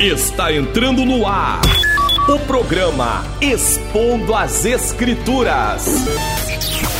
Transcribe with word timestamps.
Está 0.00 0.52
entrando 0.52 1.04
no 1.04 1.26
ar 1.26 1.60
o 2.28 2.38
programa 2.46 3.24
Expondo 3.40 4.32
as 4.32 4.64
Escrituras. 4.64 5.86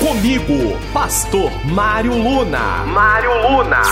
Comigo, 0.01 0.77
Pastor 0.93 1.49
Mário 1.67 2.13
Luna. 2.13 2.85
Mário 2.87 3.31
Luna. 3.49 3.83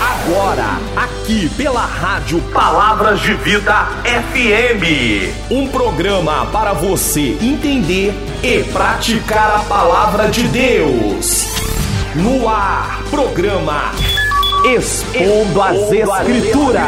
Agora, 0.00 0.78
aqui 0.96 1.50
pela 1.50 1.84
Rádio 1.84 2.40
Palavras 2.50 3.20
de 3.20 3.34
Vida 3.34 3.88
FM. 4.04 5.50
Um 5.50 5.68
programa 5.68 6.46
para 6.46 6.72
você 6.72 7.36
entender 7.42 8.14
e 8.42 8.64
praticar 8.72 9.54
a 9.54 9.58
palavra 9.64 10.28
de 10.30 10.44
Deus. 10.48 11.44
No 12.14 12.48
ar, 12.48 13.02
programa 13.10 13.92
Expondo 14.64 15.60
as 15.60 15.92
Escrituras. 15.92 16.82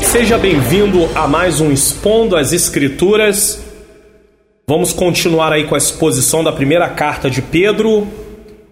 Seja 0.00 0.38
bem-vindo 0.38 1.06
a 1.14 1.28
mais 1.28 1.60
um 1.60 1.70
Expondo 1.70 2.34
as 2.34 2.50
Escrituras. 2.50 3.62
Vamos 4.66 4.94
continuar 4.94 5.52
aí 5.52 5.64
com 5.64 5.74
a 5.74 5.78
exposição 5.78 6.42
da 6.42 6.50
primeira 6.50 6.88
carta 6.88 7.28
de 7.28 7.42
Pedro, 7.42 8.08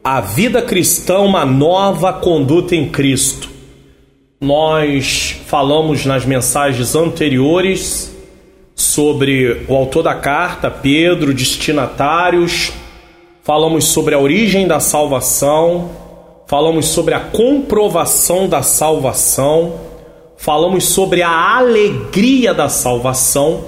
A 0.02 0.22
Vida 0.22 0.62
Cristã, 0.62 1.18
uma 1.18 1.44
nova 1.44 2.10
conduta 2.10 2.74
em 2.74 2.88
Cristo. 2.88 3.50
Nós 4.40 5.36
falamos 5.46 6.06
nas 6.06 6.24
mensagens 6.24 6.94
anteriores 6.94 8.16
sobre 8.74 9.66
o 9.68 9.74
autor 9.74 10.04
da 10.04 10.14
carta, 10.14 10.70
Pedro, 10.70 11.34
destinatários, 11.34 12.72
falamos 13.42 13.88
sobre 13.88 14.14
a 14.14 14.18
origem 14.18 14.66
da 14.66 14.80
salvação, 14.80 15.99
falamos 16.50 16.88
sobre 16.88 17.14
a 17.14 17.20
comprovação 17.20 18.48
da 18.48 18.60
salvação, 18.60 19.78
falamos 20.36 20.84
sobre 20.86 21.22
a 21.22 21.56
alegria 21.56 22.52
da 22.52 22.68
salvação 22.68 23.64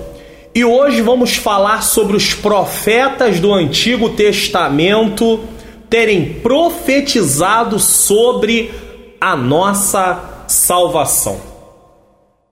e 0.52 0.64
hoje 0.64 1.00
vamos 1.00 1.36
falar 1.36 1.84
sobre 1.84 2.16
os 2.16 2.34
profetas 2.34 3.38
do 3.38 3.54
Antigo 3.54 4.08
Testamento 4.10 5.38
terem 5.88 6.40
profetizado 6.40 7.78
sobre 7.78 8.72
a 9.20 9.36
nossa 9.36 10.44
salvação. 10.48 11.51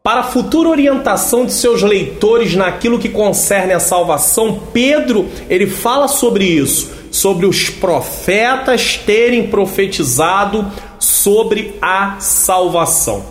Para 0.02 0.20
a 0.20 0.24
futura 0.24 0.70
orientação 0.70 1.44
de 1.44 1.52
seus 1.52 1.82
leitores 1.82 2.54
naquilo 2.54 2.98
que 2.98 3.10
concerne 3.10 3.74
a 3.74 3.80
salvação, 3.80 4.58
Pedro 4.72 5.28
ele 5.48 5.66
fala 5.66 6.08
sobre 6.08 6.44
isso 6.44 7.00
sobre 7.10 7.44
os 7.44 7.68
profetas 7.68 8.96
terem 8.96 9.48
profetizado 9.48 10.64
sobre 10.98 11.74
a 11.82 12.16
salvação. 12.18 13.24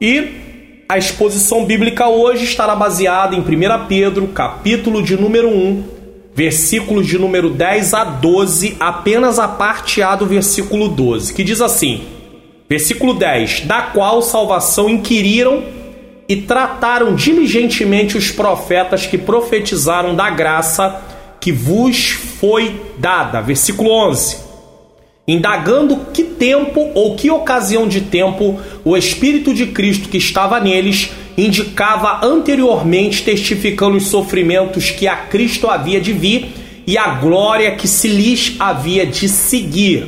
E 0.00 0.84
a 0.88 0.98
exposição 0.98 1.64
bíblica 1.64 2.08
hoje 2.08 2.44
estará 2.44 2.74
baseada 2.74 3.36
em 3.36 3.40
1 3.40 3.86
Pedro, 3.86 4.28
capítulo 4.28 5.02
de 5.02 5.16
número 5.16 5.48
1, 5.48 5.84
versículos 6.34 7.06
de 7.06 7.16
número 7.16 7.50
10 7.50 7.94
a 7.94 8.04
12, 8.04 8.76
apenas 8.80 9.38
a 9.38 9.46
parte 9.46 10.02
A 10.02 10.16
do 10.16 10.26
versículo 10.26 10.88
12, 10.88 11.32
que 11.32 11.44
diz 11.44 11.60
assim: 11.60 12.02
Versículo 12.68 13.14
10: 13.14 13.60
Da 13.66 13.82
qual 13.82 14.22
salvação 14.22 14.88
inquiriram 14.88 15.62
e 16.28 16.36
trataram 16.36 17.14
diligentemente 17.14 18.16
os 18.16 18.30
profetas 18.30 19.06
que 19.06 19.18
profetizaram 19.18 20.14
da 20.14 20.30
graça 20.30 21.02
que 21.40 21.50
vos 21.50 22.10
foi 22.10 22.80
dada. 22.98 23.40
Versículo 23.40 23.90
11. 23.90 24.38
Indagando 25.26 25.96
que 26.12 26.22
tempo 26.22 26.90
ou 26.94 27.14
que 27.16 27.30
ocasião 27.30 27.86
de 27.86 28.00
tempo 28.00 28.58
o 28.84 28.96
Espírito 28.96 29.52
de 29.52 29.66
Cristo 29.66 30.08
que 30.08 30.18
estava 30.18 30.58
neles 30.60 31.10
indicava 31.36 32.24
anteriormente, 32.24 33.22
testificando 33.22 33.96
os 33.96 34.08
sofrimentos 34.08 34.90
que 34.90 35.08
a 35.08 35.16
Cristo 35.16 35.68
havia 35.68 36.00
de 36.00 36.12
vir 36.12 36.52
e 36.86 36.98
a 36.98 37.14
glória 37.14 37.74
que 37.76 37.88
se 37.88 38.08
lhes 38.08 38.56
havia 38.58 39.06
de 39.06 39.28
seguir. 39.28 40.06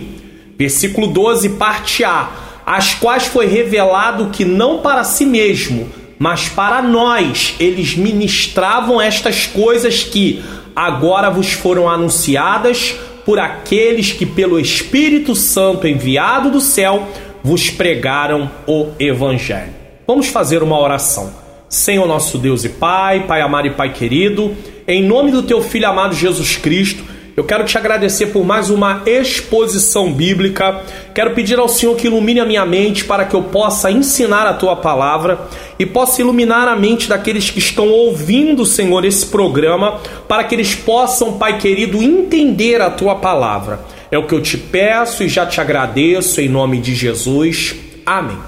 Versículo 0.59 1.07
12, 1.09 1.51
parte 1.51 2.05
A. 2.05 2.31
As 2.67 2.95
quais 2.95 3.27
foi 3.27 3.47
revelado 3.47 4.31
que 4.31 4.45
não 4.45 4.79
para 4.79 5.05
si 5.05 5.27
mesmo, 5.27 5.89
mas 6.25 6.49
para 6.49 6.81
nós 6.81 7.55
eles 7.61 7.95
ministravam 7.95 8.99
estas 8.99 9.47
coisas 9.47 10.03
que 10.05 10.43
agora 10.75 11.29
vos 11.29 11.53
foram 11.53 11.87
anunciadas 11.87 12.95
por 13.27 13.39
aqueles 13.39 14.11
que, 14.11 14.25
pelo 14.25 14.59
Espírito 14.59 15.35
Santo 15.35 15.87
enviado 15.87 16.51
do 16.51 16.63
céu, 16.63 17.07
vos 17.43 17.69
pregaram 17.69 18.51
o 18.67 18.93
Evangelho. 18.99 19.75
Vamos 20.07 20.29
fazer 20.29 20.63
uma 20.63 20.81
oração. 20.81 21.31
Senhor 21.69 22.09
nosso 22.09 22.39
Deus 22.39 22.65
e 22.65 22.71
Pai, 22.71 23.27
Pai 23.27 23.43
amado 23.43 23.67
e 23.67 23.73
Pai 23.73 23.93
querido, 23.93 24.57
em 24.89 25.03
nome 25.03 25.31
do 25.31 25.43
Teu 25.43 25.61
Filho 25.61 25.91
amado 25.91 26.15
Jesus 26.15 26.57
Cristo, 26.57 27.05
eu 27.37 27.43
quero 27.43 27.65
te 27.65 27.77
agradecer 27.77 28.27
por 28.27 28.45
mais 28.45 28.71
uma 28.71 29.03
exposição 29.05 30.13
bíblica. 30.13 30.83
Quero 31.13 31.33
pedir 31.33 31.59
ao 31.59 31.69
Senhor 31.69 31.97
que 31.97 32.07
ilumine 32.07 32.39
a 32.39 32.45
minha 32.45 32.65
mente 32.65 33.05
para 33.05 33.25
que 33.25 33.35
eu 33.35 33.43
possa 33.43 33.91
ensinar 33.91 34.47
a 34.47 34.55
tua 34.55 34.77
palavra 34.77 35.49
e 35.77 35.85
possa 35.85 36.21
iluminar 36.21 36.69
a 36.69 36.77
mente 36.77 37.09
daqueles 37.09 37.51
que 37.51 37.59
estão 37.59 37.89
ouvindo, 37.89 38.65
Senhor, 38.65 39.05
esse 39.05 39.27
programa, 39.27 40.01
para 40.29 40.45
que 40.45 40.55
eles 40.55 40.77
possam, 40.77 41.33
Pai 41.33 41.59
querido, 41.59 42.01
entender 42.01 42.81
a 42.81 42.91
tua 42.91 43.17
palavra. 43.17 43.81
É 44.13 44.19
o 44.19 44.29
que 44.29 44.35
eu 44.35 44.41
te 44.41 44.57
peço 44.57 45.25
e 45.25 45.29
já 45.29 45.45
te 45.45 45.61
agradeço 45.61 46.41
em 46.41 46.49
nome 46.49 46.79
de 46.79 46.95
Jesus. 46.95 47.75
Amém. 48.07 48.39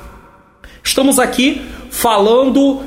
Estamos 0.84 1.18
aqui 1.18 1.60
falando 1.90 2.80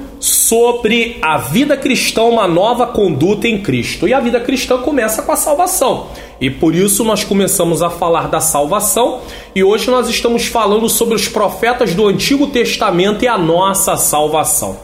sobre 0.49 1.19
a 1.21 1.37
vida 1.37 1.77
cristã, 1.77 2.23
uma 2.23 2.47
nova 2.47 2.87
conduta 2.87 3.47
em 3.47 3.61
Cristo. 3.61 4.07
E 4.07 4.15
a 4.15 4.19
vida 4.19 4.39
cristã 4.39 4.79
começa 4.79 5.21
com 5.21 5.31
a 5.31 5.35
salvação. 5.35 6.07
E 6.41 6.49
por 6.49 6.73
isso 6.73 7.03
nós 7.03 7.23
começamos 7.23 7.83
a 7.83 7.89
falar 7.91 8.29
da 8.29 8.39
salvação 8.39 9.21
e 9.53 9.63
hoje 9.63 9.91
nós 9.91 10.09
estamos 10.09 10.47
falando 10.47 10.89
sobre 10.89 11.13
os 11.13 11.27
profetas 11.27 11.93
do 11.93 12.07
Antigo 12.07 12.47
Testamento 12.47 13.23
e 13.23 13.27
a 13.27 13.38
nossa 13.38 13.95
salvação. 13.95 14.79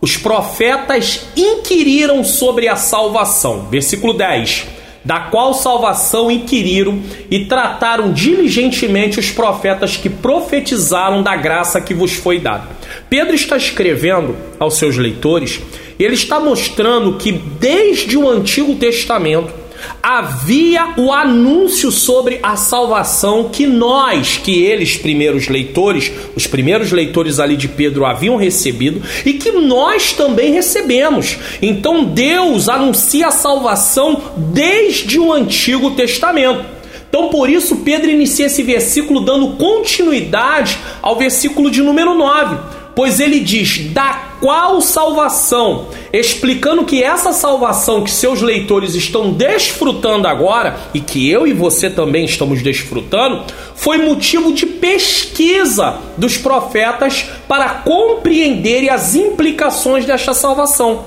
Os 0.00 0.16
profetas 0.16 1.26
inquiriram 1.36 2.24
sobre 2.24 2.66
a 2.66 2.76
salvação. 2.76 3.66
Versículo 3.70 4.14
10 4.14 4.80
da 5.02 5.18
qual 5.18 5.54
salvação 5.54 6.30
inquiriram 6.30 7.00
e 7.30 7.46
trataram 7.46 8.12
diligentemente 8.12 9.18
os 9.18 9.30
profetas 9.30 9.96
que 9.96 10.10
profetizaram 10.10 11.22
da 11.22 11.34
graça 11.36 11.80
que 11.80 11.94
vos 11.94 12.12
foi 12.12 12.38
dada. 12.38 12.79
Pedro 13.10 13.34
está 13.34 13.56
escrevendo 13.56 14.36
aos 14.56 14.78
seus 14.78 14.96
leitores, 14.96 15.60
ele 15.98 16.14
está 16.14 16.38
mostrando 16.38 17.16
que 17.16 17.32
desde 17.32 18.16
o 18.16 18.30
Antigo 18.30 18.76
Testamento 18.76 19.52
havia 20.00 20.94
o 20.96 21.12
anúncio 21.12 21.90
sobre 21.90 22.38
a 22.40 22.54
salvação 22.54 23.48
que 23.48 23.66
nós, 23.66 24.36
que 24.36 24.62
eles, 24.62 24.96
primeiros 24.96 25.48
leitores, 25.48 26.12
os 26.36 26.46
primeiros 26.46 26.92
leitores 26.92 27.40
ali 27.40 27.56
de 27.56 27.66
Pedro 27.66 28.04
haviam 28.04 28.36
recebido 28.36 29.02
e 29.26 29.32
que 29.32 29.50
nós 29.50 30.12
também 30.12 30.52
recebemos. 30.52 31.36
Então 31.60 32.04
Deus 32.04 32.68
anuncia 32.68 33.26
a 33.26 33.32
salvação 33.32 34.22
desde 34.36 35.18
o 35.18 35.32
Antigo 35.32 35.90
Testamento. 35.92 36.64
Então, 37.08 37.28
por 37.28 37.50
isso, 37.50 37.78
Pedro 37.78 38.08
inicia 38.08 38.46
esse 38.46 38.62
versículo 38.62 39.22
dando 39.22 39.56
continuidade 39.56 40.78
ao 41.02 41.16
versículo 41.16 41.68
de 41.68 41.82
número 41.82 42.14
9 42.14 42.79
pois 43.00 43.18
ele 43.18 43.40
diz: 43.40 43.78
da 43.94 44.34
qual 44.42 44.78
salvação, 44.82 45.86
explicando 46.12 46.84
que 46.84 47.02
essa 47.02 47.32
salvação 47.32 48.04
que 48.04 48.10
seus 48.10 48.42
leitores 48.42 48.94
estão 48.94 49.32
desfrutando 49.32 50.28
agora 50.28 50.78
e 50.92 51.00
que 51.00 51.26
eu 51.30 51.46
e 51.46 51.54
você 51.54 51.88
também 51.88 52.26
estamos 52.26 52.62
desfrutando, 52.62 53.42
foi 53.74 53.96
motivo 53.96 54.52
de 54.52 54.66
pesquisa 54.66 55.96
dos 56.18 56.36
profetas 56.36 57.24
para 57.48 57.70
compreenderem 57.70 58.90
as 58.90 59.14
implicações 59.14 60.04
desta 60.04 60.34
salvação. 60.34 61.02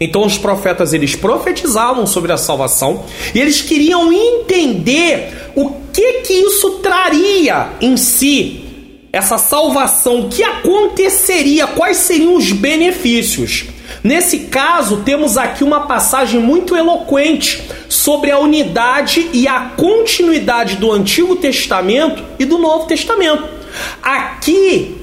Então 0.00 0.24
os 0.24 0.38
profetas 0.38 0.94
eles 0.94 1.14
profetizavam 1.14 2.06
sobre 2.06 2.32
a 2.32 2.38
salvação 2.38 3.04
e 3.34 3.38
eles 3.38 3.60
queriam 3.60 4.10
entender 4.10 5.52
o 5.54 5.70
que 5.92 6.22
que 6.22 6.32
isso 6.32 6.78
traria 6.78 7.72
em 7.78 7.98
si 7.98 8.69
essa 9.12 9.38
salvação, 9.38 10.20
o 10.20 10.28
que 10.28 10.42
aconteceria, 10.42 11.66
quais 11.66 11.96
seriam 11.96 12.36
os 12.36 12.52
benefícios. 12.52 13.66
Nesse 14.04 14.40
caso, 14.40 14.98
temos 14.98 15.36
aqui 15.36 15.64
uma 15.64 15.80
passagem 15.80 16.40
muito 16.40 16.76
eloquente 16.76 17.62
sobre 17.88 18.30
a 18.30 18.38
unidade 18.38 19.28
e 19.32 19.48
a 19.48 19.72
continuidade 19.76 20.76
do 20.76 20.92
Antigo 20.92 21.36
Testamento 21.36 22.22
e 22.38 22.44
do 22.44 22.56
Novo 22.56 22.86
Testamento. 22.86 23.44
Aqui 24.02 24.96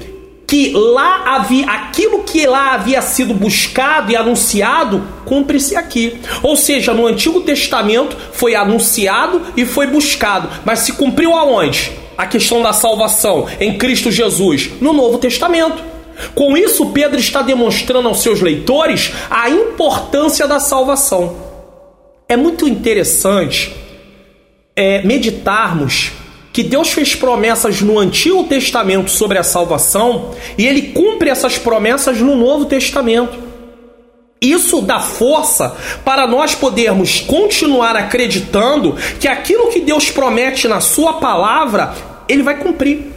que 0.46 0.72
lá 0.72 1.36
havia 1.36 1.66
aquilo 1.66 2.22
que 2.22 2.46
lá 2.46 2.72
havia 2.72 3.02
sido 3.02 3.34
buscado 3.34 4.10
e 4.10 4.16
anunciado, 4.16 5.06
cumpre-se 5.26 5.76
aqui. 5.76 6.18
Ou 6.42 6.56
seja, 6.56 6.94
no 6.94 7.06
Antigo 7.06 7.42
Testamento 7.42 8.16
foi 8.32 8.54
anunciado 8.54 9.42
e 9.54 9.66
foi 9.66 9.86
buscado, 9.86 10.48
mas 10.64 10.78
se 10.78 10.94
cumpriu 10.94 11.34
aonde? 11.34 11.92
A 12.18 12.26
questão 12.26 12.60
da 12.60 12.72
salvação 12.72 13.46
em 13.60 13.78
Cristo 13.78 14.10
Jesus 14.10 14.70
no 14.80 14.92
Novo 14.92 15.18
Testamento. 15.18 15.84
Com 16.34 16.56
isso, 16.56 16.86
Pedro 16.86 17.20
está 17.20 17.42
demonstrando 17.42 18.08
aos 18.08 18.22
seus 18.22 18.40
leitores 18.40 19.12
a 19.30 19.48
importância 19.48 20.48
da 20.48 20.58
salvação. 20.58 21.36
É 22.28 22.36
muito 22.36 22.66
interessante 22.66 23.72
é, 24.74 25.00
meditarmos 25.02 26.10
que 26.52 26.64
Deus 26.64 26.88
fez 26.88 27.14
promessas 27.14 27.80
no 27.80 27.96
Antigo 28.00 28.42
Testamento 28.44 29.12
sobre 29.12 29.38
a 29.38 29.44
salvação 29.44 30.34
e 30.58 30.66
ele 30.66 30.88
cumpre 30.88 31.30
essas 31.30 31.56
promessas 31.56 32.18
no 32.18 32.34
Novo 32.34 32.64
Testamento. 32.64 33.47
Isso 34.40 34.80
dá 34.82 35.00
força 35.00 35.76
para 36.04 36.26
nós 36.26 36.54
podermos 36.54 37.20
continuar 37.20 37.96
acreditando 37.96 38.96
que 39.18 39.26
aquilo 39.26 39.68
que 39.68 39.80
Deus 39.80 40.10
promete 40.10 40.68
na 40.68 40.80
Sua 40.80 41.14
palavra, 41.14 41.94
Ele 42.28 42.42
vai 42.42 42.56
cumprir. 42.58 43.12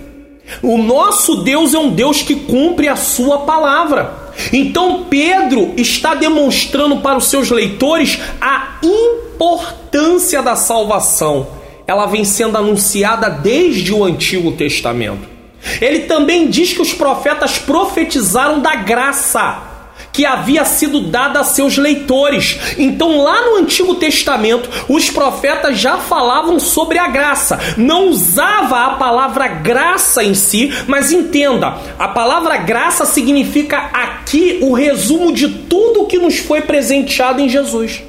O 0.64 0.78
nosso 0.78 1.44
Deus 1.44 1.74
é 1.74 1.80
um 1.80 1.92
Deus 1.92 2.24
que 2.24 2.36
cumpre 2.36 2.88
a 2.88 2.96
Sua 2.96 3.40
palavra. 3.40 4.34
Então 4.52 5.06
Pedro 5.10 5.74
está 5.78 6.16
demonstrando 6.16 6.98
para 6.98 7.18
os 7.18 7.26
seus 7.26 7.52
leitores 7.52 8.20
a 8.40 8.80
importância 8.82 10.42
da 10.42 10.56
salvação. 10.56 11.48
Ela 11.86 12.08
vem 12.08 12.26
sendo 12.26 12.58
anunciada 12.58 13.30
desde 13.30 13.94
o 13.94 14.04
Antigo 14.04 14.54
Testamento. 14.54 15.30
Ele 15.80 16.00
também 16.02 16.50
diz 16.50 16.74
que 16.74 16.82
os 16.82 16.94
profetas 16.94 17.60
profetizaram 17.60 18.60
da 18.60 18.76
graça 18.76 19.71
que 20.22 20.26
havia 20.28 20.64
sido 20.64 21.02
dada 21.02 21.40
a 21.40 21.44
seus 21.44 21.78
leitores. 21.78 22.60
Então, 22.78 23.24
lá 23.24 23.42
no 23.42 23.56
Antigo 23.56 23.96
Testamento, 23.96 24.70
os 24.88 25.10
profetas 25.10 25.80
já 25.80 25.98
falavam 25.98 26.60
sobre 26.60 27.00
a 27.00 27.08
graça. 27.08 27.60
Não 27.76 28.10
usava 28.10 28.86
a 28.86 28.90
palavra 28.98 29.48
graça 29.48 30.24
em 30.24 30.36
si, 30.36 30.72
mas 30.86 31.12
entenda, 31.12 31.76
a 31.98 32.08
palavra 32.08 32.58
graça 32.58 33.04
significa 33.04 33.90
aqui 33.92 34.60
o 34.62 34.74
resumo 34.74 35.32
de 35.32 35.50
tudo 35.50 36.06
que 36.06 36.20
nos 36.20 36.38
foi 36.38 36.62
presenteado 36.62 37.42
em 37.42 37.50
Jesus. 37.50 38.04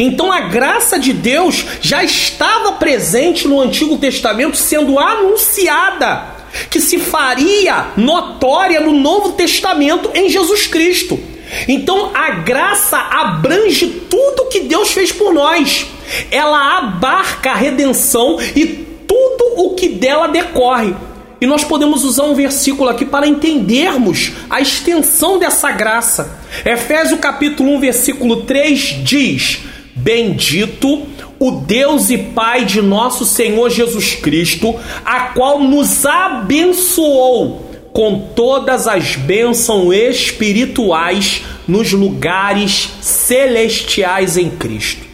Então 0.00 0.32
a 0.32 0.40
graça 0.40 0.98
de 0.98 1.12
Deus 1.12 1.64
já 1.80 2.02
estava 2.02 2.72
presente 2.72 3.46
no 3.46 3.60
Antigo 3.60 3.96
Testamento, 3.98 4.56
sendo 4.56 4.98
anunciada 4.98 6.37
que 6.70 6.80
se 6.80 6.98
faria 6.98 7.88
notória 7.96 8.80
no 8.80 8.92
Novo 8.92 9.32
Testamento 9.32 10.10
em 10.14 10.28
Jesus 10.28 10.66
Cristo. 10.66 11.18
Então 11.66 12.10
a 12.14 12.30
graça 12.30 12.98
abrange 12.98 13.86
tudo 14.10 14.48
que 14.48 14.60
Deus 14.60 14.92
fez 14.92 15.12
por 15.12 15.32
nós. 15.32 15.86
Ela 16.30 16.78
abarca 16.78 17.52
a 17.52 17.56
redenção 17.56 18.38
e 18.54 18.66
tudo 18.66 19.54
o 19.56 19.74
que 19.74 19.88
dela 19.88 20.28
decorre. 20.28 20.94
E 21.40 21.46
nós 21.46 21.62
podemos 21.62 22.04
usar 22.04 22.24
um 22.24 22.34
versículo 22.34 22.90
aqui 22.90 23.04
para 23.04 23.26
entendermos 23.26 24.32
a 24.50 24.60
extensão 24.60 25.38
dessa 25.38 25.70
graça. 25.70 26.40
Efésios 26.64 27.20
capítulo 27.20 27.74
1, 27.76 27.80
versículo 27.80 28.42
3 28.42 29.04
diz: 29.04 29.60
Bendito 29.94 31.06
o 31.38 31.50
Deus 31.50 32.10
e 32.10 32.18
Pai 32.18 32.64
de 32.64 32.82
nosso 32.82 33.24
Senhor 33.24 33.70
Jesus 33.70 34.14
Cristo, 34.14 34.74
a 35.04 35.20
qual 35.28 35.60
nos 35.60 36.04
abençoou 36.04 37.68
com 37.92 38.30
todas 38.34 38.86
as 38.86 39.16
bênçãos 39.16 39.94
espirituais 39.94 41.42
nos 41.66 41.92
lugares 41.92 42.90
celestiais 43.00 44.36
em 44.36 44.50
Cristo. 44.50 45.06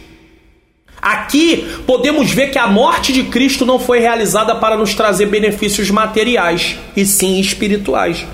Aqui 1.01 1.67
podemos 1.85 2.31
ver 2.31 2.49
que 2.49 2.57
a 2.57 2.67
morte 2.67 3.13
de 3.13 3.23
Cristo 3.25 3.65
não 3.65 3.77
foi 3.77 3.99
realizada 3.99 4.55
para 4.55 4.75
nos 4.75 4.95
trazer 4.95 5.27
benefícios 5.27 5.91
materiais, 5.91 6.77
e 6.95 7.05
sim 7.05 7.39
espirituais. 7.39 8.25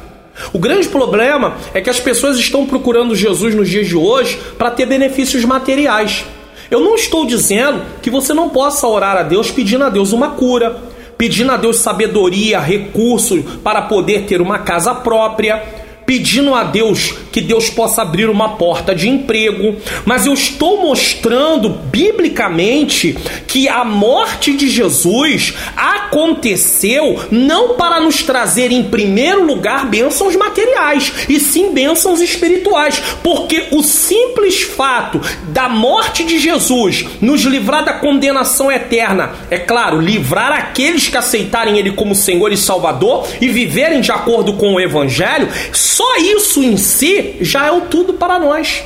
O 0.54 0.60
grande 0.60 0.88
problema 0.88 1.58
é 1.74 1.82
que 1.82 1.90
as 1.90 2.00
pessoas 2.00 2.38
estão 2.38 2.66
procurando 2.66 3.16
Jesus 3.16 3.54
nos 3.54 3.70
dias 3.70 3.88
de 3.88 3.96
hoje 3.96 4.40
para 4.58 4.72
ter 4.72 4.86
benefícios 4.86 5.44
materiais. 5.44 6.26
Eu 6.72 6.80
não 6.80 6.96
estou 6.96 7.26
dizendo 7.26 7.82
que 8.02 8.10
você 8.10 8.34
não 8.34 8.48
possa 8.48 8.88
orar 8.88 9.18
a 9.18 9.24
Deus 9.24 9.52
pedindo 9.52 9.84
a 9.84 9.90
Deus 9.90 10.14
uma 10.14 10.32
cura, 10.32 10.82
pedindo 11.18 11.52
a 11.52 11.58
Deus 11.58 11.80
sabedoria, 11.80 12.62
recursos 12.62 13.44
para 13.62 13.82
poder 13.82 14.22
ter 14.22 14.42
uma 14.42 14.60
casa 14.60 14.96
própria 14.96 15.81
pedindo 16.12 16.54
a 16.54 16.66
Deus 16.66 17.14
que 17.32 17.40
Deus 17.40 17.70
possa 17.70 18.02
abrir 18.02 18.30
uma 18.30 18.58
porta 18.58 18.94
de 18.94 19.08
emprego, 19.08 19.78
mas 20.04 20.26
eu 20.26 20.34
estou 20.34 20.82
mostrando 20.82 21.70
biblicamente 21.70 23.18
que 23.48 23.70
a 23.70 23.86
morte 23.86 24.54
de 24.54 24.70
Jesus 24.70 25.54
aconteceu 25.78 27.18
não 27.32 27.76
para 27.76 28.02
nos 28.02 28.24
trazer 28.24 28.74
em 28.74 28.84
primeiro 28.84 29.46
lugar 29.46 29.86
bênçãos 29.86 30.36
materiais, 30.36 31.14
e 31.30 31.40
sim 31.40 31.72
bênçãos 31.72 32.20
espirituais, 32.20 33.02
porque 33.24 33.68
o 33.72 33.82
simples 33.82 34.64
fato 34.64 35.22
da 35.48 35.70
morte 35.70 36.26
de 36.26 36.38
Jesus 36.38 37.06
nos 37.22 37.44
livrar 37.44 37.86
da 37.86 37.94
condenação 37.94 38.70
eterna, 38.70 39.32
é 39.50 39.58
claro, 39.58 40.02
livrar 40.02 40.52
aqueles 40.52 41.08
que 41.08 41.16
aceitarem 41.16 41.78
Ele 41.78 41.94
como 41.94 42.14
Senhor 42.14 42.52
e 42.52 42.58
Salvador 42.58 43.26
e 43.40 43.48
viverem 43.48 44.02
de 44.02 44.12
acordo 44.12 44.54
com 44.54 44.74
o 44.74 44.80
Evangelho, 44.80 45.48
só 45.72 46.01
isso 46.18 46.64
em 46.64 46.78
si 46.78 47.38
já 47.42 47.66
é 47.66 47.72
o 47.72 47.82
tudo 47.82 48.14
para 48.14 48.40
nós. 48.40 48.84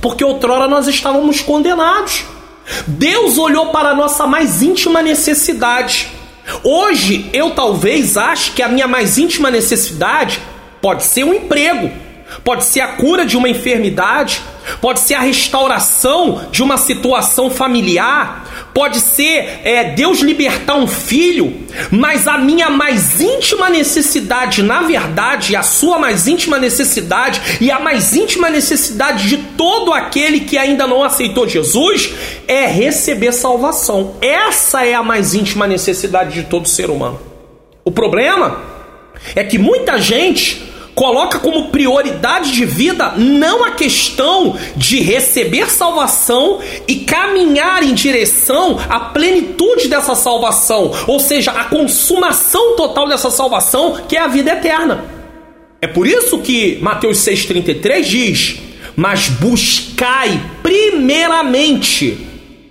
Porque 0.00 0.24
outrora 0.24 0.68
nós 0.68 0.86
estávamos 0.86 1.40
condenados. 1.40 2.24
Deus 2.86 3.38
olhou 3.38 3.66
para 3.66 3.90
a 3.90 3.94
nossa 3.94 4.26
mais 4.26 4.62
íntima 4.62 5.02
necessidade. 5.02 6.08
Hoje 6.62 7.28
eu 7.32 7.50
talvez 7.50 8.16
ache 8.16 8.52
que 8.52 8.62
a 8.62 8.68
minha 8.68 8.86
mais 8.86 9.18
íntima 9.18 9.50
necessidade 9.50 10.40
pode 10.80 11.04
ser 11.04 11.24
um 11.24 11.34
emprego, 11.34 11.90
pode 12.42 12.64
ser 12.64 12.80
a 12.80 12.88
cura 12.88 13.24
de 13.24 13.36
uma 13.36 13.48
enfermidade, 13.48 14.42
pode 14.80 15.00
ser 15.00 15.14
a 15.14 15.20
restauração 15.20 16.48
de 16.50 16.62
uma 16.62 16.76
situação 16.76 17.50
familiar, 17.50 18.46
pode 18.74 19.00
ser 19.00 19.60
é, 19.64 19.92
Deus 19.94 20.20
libertar 20.20 20.74
um 20.74 20.86
filho, 20.86 21.66
mas 21.90 22.28
a 22.28 22.38
minha 22.38 22.70
mais 22.70 23.20
íntima 23.20 23.68
necessidade, 23.68 24.62
na 24.62 24.82
verdade, 24.82 25.56
a 25.56 25.62
sua 25.62 25.98
mais 25.98 26.26
íntima 26.26 26.58
necessidade 26.58 27.40
e 27.60 27.70
a 27.70 27.80
mais 27.80 28.14
íntima 28.14 28.48
necessidade 28.50 29.28
de 29.28 29.36
todo 29.56 29.92
aquele 29.92 30.40
que 30.40 30.56
ainda 30.56 30.86
não 30.86 31.02
aceitou 31.02 31.48
Jesus 31.48 32.12
é 32.46 32.66
receber 32.66 33.32
salvação. 33.32 34.14
Essa 34.20 34.84
é 34.84 34.94
a 34.94 35.02
mais 35.02 35.34
íntima 35.34 35.66
necessidade 35.66 36.34
de 36.34 36.44
todo 36.44 36.68
ser 36.68 36.90
humano. 36.90 37.20
O 37.84 37.90
problema 37.90 38.62
é 39.34 39.44
que 39.44 39.58
muita 39.58 39.98
gente 39.98 40.70
coloca 41.00 41.38
como 41.38 41.68
prioridade 41.68 42.52
de 42.52 42.66
vida 42.66 43.14
não 43.16 43.64
a 43.64 43.70
questão 43.70 44.58
de 44.76 45.00
receber 45.00 45.70
salvação 45.70 46.60
e 46.86 46.96
caminhar 46.96 47.82
em 47.82 47.94
direção 47.94 48.78
à 48.86 49.00
plenitude 49.00 49.88
dessa 49.88 50.14
salvação, 50.14 50.92
ou 51.06 51.18
seja, 51.18 51.52
a 51.52 51.64
consumação 51.64 52.76
total 52.76 53.08
dessa 53.08 53.30
salvação, 53.30 54.02
que 54.06 54.14
é 54.14 54.20
a 54.20 54.28
vida 54.28 54.50
eterna. 54.50 55.02
É 55.80 55.86
por 55.86 56.06
isso 56.06 56.36
que 56.40 56.76
Mateus 56.82 57.16
6,33 57.20 58.02
diz: 58.02 58.56
Mas 58.94 59.30
buscai 59.30 60.38
primeiramente. 60.62 62.26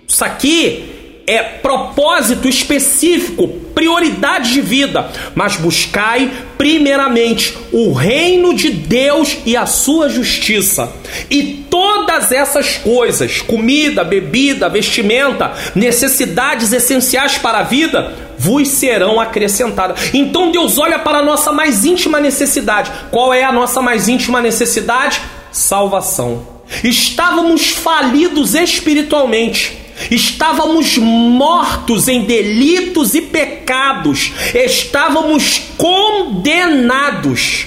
Isso 0.06 0.24
aqui 0.24 0.89
é 1.30 1.42
propósito 1.42 2.48
específico, 2.48 3.46
prioridade 3.72 4.52
de 4.52 4.60
vida, 4.60 5.08
mas 5.32 5.54
buscai 5.54 6.28
primeiramente 6.58 7.56
o 7.70 7.92
reino 7.92 8.52
de 8.52 8.70
Deus 8.70 9.38
e 9.46 9.56
a 9.56 9.64
sua 9.64 10.08
justiça. 10.08 10.92
E 11.30 11.64
todas 11.70 12.32
essas 12.32 12.78
coisas, 12.78 13.40
comida, 13.40 14.02
bebida, 14.02 14.68
vestimenta, 14.68 15.52
necessidades 15.72 16.72
essenciais 16.72 17.38
para 17.38 17.60
a 17.60 17.62
vida, 17.62 18.12
vos 18.36 18.66
serão 18.66 19.20
acrescentadas. 19.20 20.10
Então 20.12 20.50
Deus 20.50 20.78
olha 20.78 20.98
para 20.98 21.18
a 21.18 21.24
nossa 21.24 21.52
mais 21.52 21.84
íntima 21.84 22.18
necessidade. 22.18 22.90
Qual 23.12 23.32
é 23.32 23.44
a 23.44 23.52
nossa 23.52 23.80
mais 23.80 24.08
íntima 24.08 24.42
necessidade? 24.42 25.20
Salvação. 25.52 26.44
Estávamos 26.82 27.70
falidos 27.70 28.54
espiritualmente 28.54 29.79
Estávamos 30.10 30.96
mortos 30.98 32.08
em 32.08 32.22
delitos 32.24 33.14
e 33.14 33.22
pecados, 33.22 34.32
estávamos 34.54 35.62
condenados. 35.76 37.66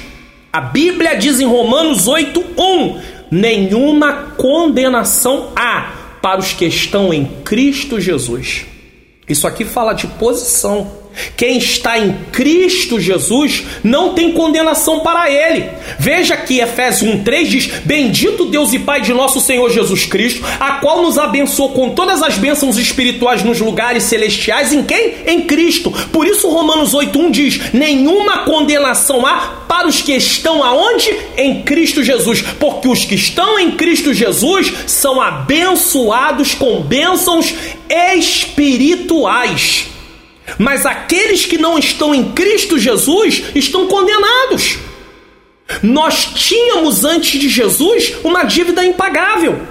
A 0.52 0.62
Bíblia 0.62 1.16
diz 1.16 1.40
em 1.40 1.46
Romanos 1.46 2.08
8:1: 2.08 3.02
nenhuma 3.30 4.34
condenação 4.38 5.52
há 5.56 5.92
para 6.22 6.40
os 6.40 6.54
que 6.54 6.66
estão 6.66 7.14
em 7.14 7.26
Cristo 7.44 8.00
Jesus. 8.00 8.66
Isso 9.28 9.48
aqui 9.48 9.66
fala 9.66 9.94
de 9.94 10.08
posição. 10.08 11.03
Quem 11.36 11.58
está 11.58 12.00
em 12.00 12.14
Cristo 12.32 13.00
Jesus 13.00 13.64
não 13.84 14.14
tem 14.14 14.32
condenação 14.32 15.02
para 15.02 15.30
ele. 15.30 15.70
Veja 16.00 16.36
que 16.36 16.60
Efésios 16.60 17.10
1:3 17.10 17.46
diz: 17.46 17.68
Bendito 17.86 18.46
Deus 18.46 18.74
e 18.74 18.80
Pai 18.80 19.02
de 19.02 19.14
nosso 19.14 19.40
Senhor 19.40 19.70
Jesus 19.70 20.06
Cristo, 20.06 20.44
a 20.60 20.74
qual 20.74 21.02
nos 21.02 21.18
abençoou 21.18 21.70
com 21.70 21.92
todas 21.92 22.22
as 22.22 22.38
bênçãos 22.38 22.78
espirituais 22.78 23.44
nos 23.44 23.60
lugares 23.60 24.04
celestiais 24.04 24.74
em 24.74 24.84
quem? 24.84 25.16
Em 25.26 25.42
Cristo. 25.42 25.92
Por 26.12 26.28
isso 26.28 26.50
Romanos 26.50 26.94
8:1 26.94 27.32
diz: 27.32 27.74
Nenhuma 27.74 28.46
condenação 28.46 29.26
há 29.26 29.64
para 29.68 29.88
os 29.88 30.02
que 30.02 30.14
estão 30.14 30.64
aonde? 30.64 31.16
Em 31.38 31.64
Cristo 31.64 32.04
Jesus, 32.04 32.42
porque 32.60 32.88
os 32.88 33.06
que 33.06 33.16
estão 33.16 33.60
em 33.60 33.72
Cristo 33.72 34.14
Jesus 34.14 34.74
são 34.88 35.22
abençoados 35.22 36.54
com 36.54 36.82
bênçãos 36.82 37.54
espirituais. 37.90 39.93
Mas 40.58 40.86
aqueles 40.86 41.46
que 41.46 41.58
não 41.58 41.78
estão 41.78 42.14
em 42.14 42.32
Cristo 42.34 42.78
Jesus 42.78 43.44
estão 43.56 43.88
condenados. 43.88 44.78
Nós 45.82 46.26
tínhamos 46.26 47.06
antes 47.06 47.40
de 47.40 47.50
Jesus 47.50 48.16
uma 48.24 48.44
dívida 48.44 48.86
impagável. 48.86 49.62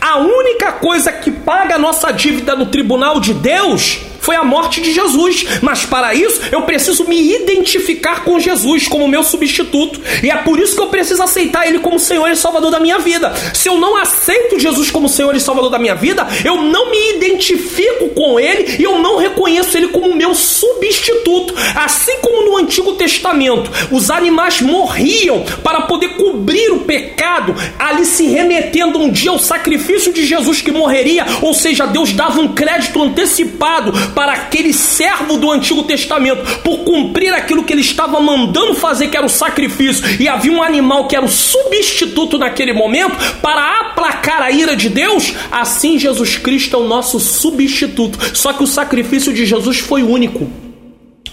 A 0.00 0.18
única 0.18 0.72
coisa 0.72 1.12
que 1.12 1.30
paga 1.30 1.74
a 1.74 1.78
nossa 1.78 2.12
dívida 2.12 2.54
no 2.54 2.66
tribunal 2.66 3.20
de 3.20 3.34
Deus 3.34 3.98
foi 4.22 4.36
a 4.36 4.44
morte 4.44 4.80
de 4.80 4.92
Jesus. 4.92 5.44
Mas 5.60 5.84
para 5.84 6.14
isso 6.14 6.40
eu 6.50 6.62
preciso 6.62 7.04
me 7.04 7.34
identificar 7.34 8.24
com 8.24 8.40
Jesus 8.40 8.88
como 8.88 9.06
meu 9.06 9.22
substituto. 9.22 10.00
E 10.22 10.30
é 10.30 10.36
por 10.36 10.58
isso 10.58 10.74
que 10.74 10.80
eu 10.80 10.86
preciso 10.86 11.22
aceitar 11.22 11.66
Ele 11.66 11.80
como 11.80 11.98
Senhor 11.98 12.30
e 12.30 12.36
Salvador 12.36 12.70
da 12.70 12.80
minha 12.80 12.98
vida. 12.98 13.34
Se 13.52 13.68
eu 13.68 13.78
não 13.78 13.96
aceito 13.96 14.58
Jesus 14.58 14.90
como 14.90 15.08
Senhor 15.08 15.34
e 15.34 15.40
Salvador 15.40 15.70
da 15.70 15.78
minha 15.78 15.94
vida, 15.94 16.26
eu 16.44 16.62
não 16.62 16.90
me 16.90 17.16
identifico 17.16 18.08
com 18.10 18.40
Ele 18.40 18.76
e 18.78 18.84
eu 18.84 18.98
não 18.98 19.18
reconheço 19.18 19.76
Ele 19.76 19.88
como 19.88 20.14
meu 20.14 20.34
substituto. 20.34 21.54
Assim 21.74 22.16
como 22.22 22.48
no 22.48 22.56
Antigo 22.56 22.92
Testamento, 22.92 23.70
os 23.90 24.10
animais 24.10 24.60
morriam 24.60 25.44
para 25.62 25.82
poder 25.82 26.16
cobrir 26.16 26.70
o 26.70 26.80
pecado, 26.80 27.54
ali 27.78 28.04
se 28.04 28.26
remetendo 28.26 28.98
um 28.98 29.10
dia 29.10 29.30
ao 29.30 29.38
sacrifício 29.38 30.12
de 30.12 30.24
Jesus 30.24 30.60
que 30.60 30.70
morreria, 30.70 31.26
ou 31.40 31.52
seja, 31.52 31.86
Deus 31.86 32.12
dava 32.12 32.40
um 32.40 32.48
crédito 32.48 33.02
antecipado 33.02 33.92
para 34.14 34.32
aquele 34.32 34.72
servo 34.72 35.36
do 35.36 35.50
Antigo 35.50 35.82
Testamento 35.82 36.60
por 36.60 36.78
cumprir 36.78 37.32
aquilo 37.34 37.64
que 37.64 37.72
ele 37.72 37.80
estava 37.80 38.20
mandando 38.20 38.74
fazer, 38.74 39.08
que 39.08 39.16
era 39.16 39.26
o 39.26 39.30
sacrifício, 39.30 40.04
e 40.20 40.28
havia 40.28 40.52
um 40.52 40.62
animal 40.62 41.06
que 41.08 41.16
era 41.16 41.24
o 41.24 41.28
substituto 41.28 42.38
naquele 42.38 42.72
momento 42.72 43.16
para 43.40 43.80
aplacar 43.80 44.42
a 44.42 44.50
ira 44.50 44.76
de 44.76 44.88
Deus, 44.88 45.34
assim 45.50 45.98
Jesus 45.98 46.36
Cristo 46.36 46.76
é 46.76 46.78
o 46.78 46.88
nosso 46.88 47.18
substituto. 47.18 48.18
Só 48.36 48.52
que 48.52 48.62
o 48.62 48.66
sacrifício 48.66 49.32
de 49.32 49.44
Jesus 49.44 49.78
foi 49.78 50.02
único, 50.02 50.50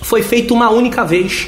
foi 0.01 0.21
feito 0.21 0.53
uma 0.53 0.69
única 0.69 1.03
vez. 1.03 1.48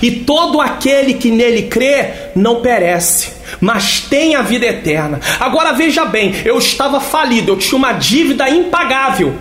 E 0.00 0.10
todo 0.10 0.60
aquele 0.60 1.14
que 1.14 1.30
nele 1.30 1.64
crê 1.64 2.30
não 2.34 2.62
perece, 2.62 3.32
mas 3.60 4.00
tem 4.00 4.34
a 4.34 4.40
vida 4.40 4.64
eterna. 4.64 5.20
Agora 5.38 5.72
veja 5.72 6.06
bem, 6.06 6.34
eu 6.44 6.56
estava 6.58 7.00
falido, 7.00 7.52
eu 7.52 7.58
tinha 7.58 7.76
uma 7.76 7.92
dívida 7.92 8.48
impagável 8.48 9.34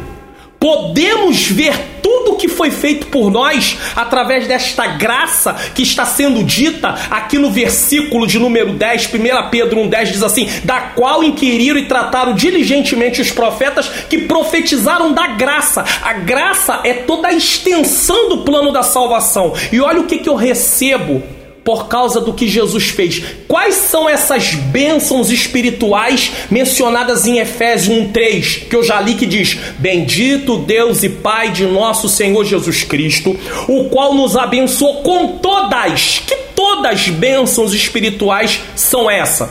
podemos 0.63 1.46
ver 1.46 1.77
tudo 2.01 2.32
o 2.32 2.36
que 2.38 2.48
foi 2.48 2.72
feito 2.72 3.08
por 3.08 3.29
nós 3.29 3.77
através 3.98 4.48
desta 4.48 4.88
graça 4.88 5.53
que 5.75 5.84
está 5.84 6.05
sendo 6.05 6.41
dita 6.41 6.96
aqui 7.12 7.38
no 7.38 7.51
versículo 7.51 8.25
de 8.25 8.39
número 8.39 8.72
10, 8.72 9.13
1 9.13 9.50
Pedro 9.50 9.82
1,10 9.82 10.05
diz 10.05 10.24
assim: 10.24 10.50
da 10.63 10.79
qual 10.79 11.22
inquiriram 11.22 11.77
e 11.77 11.86
trataram 11.86 12.34
diligentemente 12.34 13.20
os 13.20 13.29
profetas 13.29 13.89
que 14.10 14.20
profetizaram 14.20 15.12
da 15.12 15.27
graça. 15.27 15.84
A 16.01 16.13
graça 16.13 16.79
é 16.86 16.93
toda 16.93 17.27
a 17.27 17.34
extensão 17.34 18.29
do 18.29 18.38
plano 18.38 18.72
da 18.72 18.84
salvação. 18.84 19.53
E 19.70 19.82
olha 19.82 20.00
o 20.00 20.05
que, 20.05 20.20
que 20.20 20.29
eu 20.29 20.36
recebo 20.36 21.22
por 21.63 21.88
causa 21.88 22.20
do 22.20 22.34
que 22.34 22.48
Jesus 22.48 22.89
fez. 22.89 23.24
Quais 23.48 23.75
são 23.75 24.10
essas 24.10 24.53
bênçãos 24.53 25.32
espirituais 25.32 26.32
mencionadas 26.51 27.25
em 27.25 27.39
Efésios 27.39 27.98
1:3, 27.98 28.67
que 28.70 28.75
eu 28.75 28.84
já 28.84 29.00
li 29.00 29.15
que 29.15 29.25
diz: 29.25 29.58
Bendito 29.79 30.58
Deus 30.58 31.03
e 31.03 31.10
Pai 31.10 31.51
de 31.51 31.65
nosso 31.65 32.10
Senhor 32.10 32.43
Jesus 32.43 32.84
Cristo, 32.84 33.38
o 33.67 33.86
qual 33.86 34.13
nos 34.13 34.36
abençoou 34.36 35.01
com 35.01 35.38
todas. 35.38 36.22
Que 36.25 36.36
todas 36.55 37.08
bênçãos 37.08 37.74
espirituais 37.74 38.60
são 38.75 39.10
essa? 39.10 39.50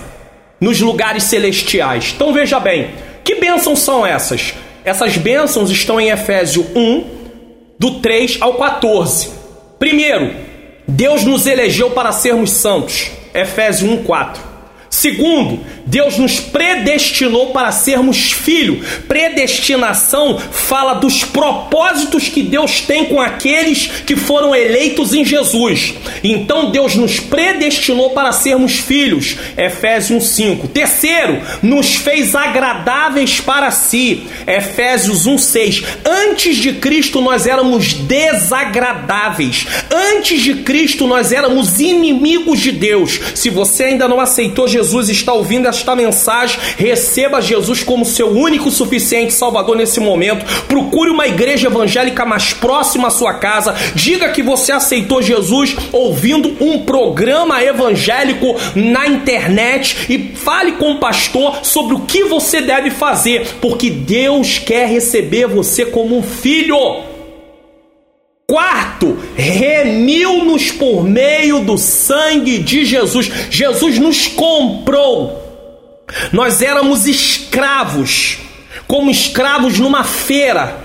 Nos 0.61 0.81
lugares 0.81 1.25
celestiais. 1.25 2.13
Então 2.15 2.33
veja 2.33 2.61
bem, 2.61 2.91
que 3.25 3.37
bênçãos 3.37 3.81
são 3.81 4.07
essas? 4.07 4.55
Essas 4.85 5.17
bênçãos 5.17 5.71
estão 5.71 6.01
em 6.01 6.11
Efésios 6.11 6.67
1, 6.75 7.05
do 7.79 8.01
3 8.01 8.39
ao 8.41 8.55
14. 8.55 9.31
Primeiro, 9.79 10.33
Deus 10.87 11.25
nos 11.25 11.47
elegeu 11.47 11.91
para 11.91 12.13
sermos 12.13 12.51
santos. 12.51 13.11
Efésios 13.35 13.89
1:4. 13.91 14.52
Segundo, 15.03 15.59
Deus 15.85 16.17
nos 16.17 16.39
predestinou 16.39 17.49
para 17.49 17.73
sermos 17.73 18.31
filho. 18.31 18.85
Predestinação 19.09 20.39
fala 20.39 20.95
dos 20.95 21.25
propósitos 21.25 22.29
que 22.29 22.41
Deus 22.41 22.83
tem 22.83 23.07
com 23.07 23.21
aqueles 23.21 23.89
que 24.07 24.15
foram 24.15 24.55
eleitos 24.55 25.13
em 25.13 25.25
Jesus. 25.25 25.95
Então 26.23 26.71
Deus 26.71 26.95
nos 26.95 27.19
predestinou 27.19 28.11
para 28.11 28.31
sermos 28.31 28.75
filhos. 28.79 29.37
Efésios 29.57 30.39
1:5. 30.39 30.69
Terceiro, 30.69 31.41
nos 31.61 31.97
fez 31.97 32.37
agradáveis 32.37 33.41
para 33.41 33.73
si. 33.73 34.23
Efésios 34.47 35.27
1:6. 35.27 35.83
Antes 36.05 36.59
de 36.59 36.75
Cristo 36.75 37.21
nós 37.21 37.45
éramos 37.45 37.93
desagradáveis. 37.95 39.67
Antes 39.91 40.43
de 40.43 40.55
Cristo 40.63 41.09
nós 41.09 41.33
éramos 41.33 41.81
inimigos 41.81 42.61
de 42.61 42.71
Deus. 42.71 43.19
Se 43.35 43.51
você 43.51 43.83
ainda 43.85 44.07
não 44.07 44.21
aceitou 44.21 44.69
Jesus 44.69 44.92
Jesus 44.93 45.09
está 45.09 45.33
ouvindo 45.33 45.67
esta 45.67 45.97
mensagem, 45.97 46.61
receba 46.77 47.41
Jesus 47.41 47.83
como 47.83 48.05
seu 48.05 48.29
único 48.29 48.71
suficiente 48.71 49.33
Salvador 49.33 49.75
nesse 49.75 49.99
momento. 49.99 50.45
Procure 50.67 51.09
uma 51.09 51.27
igreja 51.27 51.69
evangélica 51.69 52.27
mais 52.27 52.53
próxima 52.53 53.09
à 53.09 53.11
sua 53.11 53.33
casa. 53.33 53.75
Diga 53.95 54.29
que 54.29 54.43
você 54.43 54.71
aceitou 54.71 55.23
Jesus 55.23 55.75
ouvindo 55.93 56.59
um 56.61 56.81
programa 56.81 57.65
evangélico 57.65 58.55
na 58.75 59.07
internet 59.07 59.97
e 60.11 60.37
fale 60.37 60.73
com 60.73 60.93
o 60.93 61.01
pastor 61.01 61.61
sobre 61.63 61.95
o 61.95 62.01
que 62.01 62.25
você 62.25 62.61
deve 62.61 62.91
fazer, 62.91 63.47
porque 63.63 63.89
Deus 63.89 64.59
quer 64.59 64.87
receber 64.89 65.47
você 65.47 65.87
como 65.87 66.19
um 66.19 66.23
filho. 66.23 66.77
Quarto, 68.47 69.12
remiu-nos 69.37 70.71
por 70.71 71.05
meio 71.05 71.61
do 71.61 71.79
sangue 71.79 72.59
de 72.59 72.85
Jesus. 72.85 73.31
Jesus 73.51 73.99
nos 73.99 74.27
comprou. 74.27 75.41
Nós 76.33 76.61
éramos 76.61 77.07
escravos, 77.07 78.39
como 78.87 79.11
escravos 79.11 79.79
numa 79.79 80.05
feira. 80.05 80.79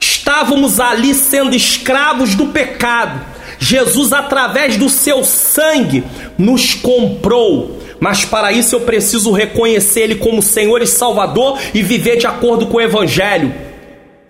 Estávamos 0.00 0.78
ali 0.78 1.14
sendo 1.14 1.56
escravos 1.56 2.34
do 2.34 2.48
pecado. 2.48 3.20
Jesus, 3.58 4.12
através 4.12 4.76
do 4.76 4.88
seu 4.88 5.24
sangue, 5.24 6.04
nos 6.36 6.74
comprou. 6.74 7.80
Mas 7.98 8.24
para 8.24 8.52
isso 8.52 8.76
eu 8.76 8.80
preciso 8.80 9.32
reconhecer 9.32 10.02
Ele 10.02 10.14
como 10.14 10.40
Senhor 10.40 10.80
e 10.82 10.86
Salvador 10.86 11.58
e 11.74 11.82
viver 11.82 12.16
de 12.16 12.26
acordo 12.26 12.66
com 12.66 12.76
o 12.76 12.80
Evangelho. 12.80 13.52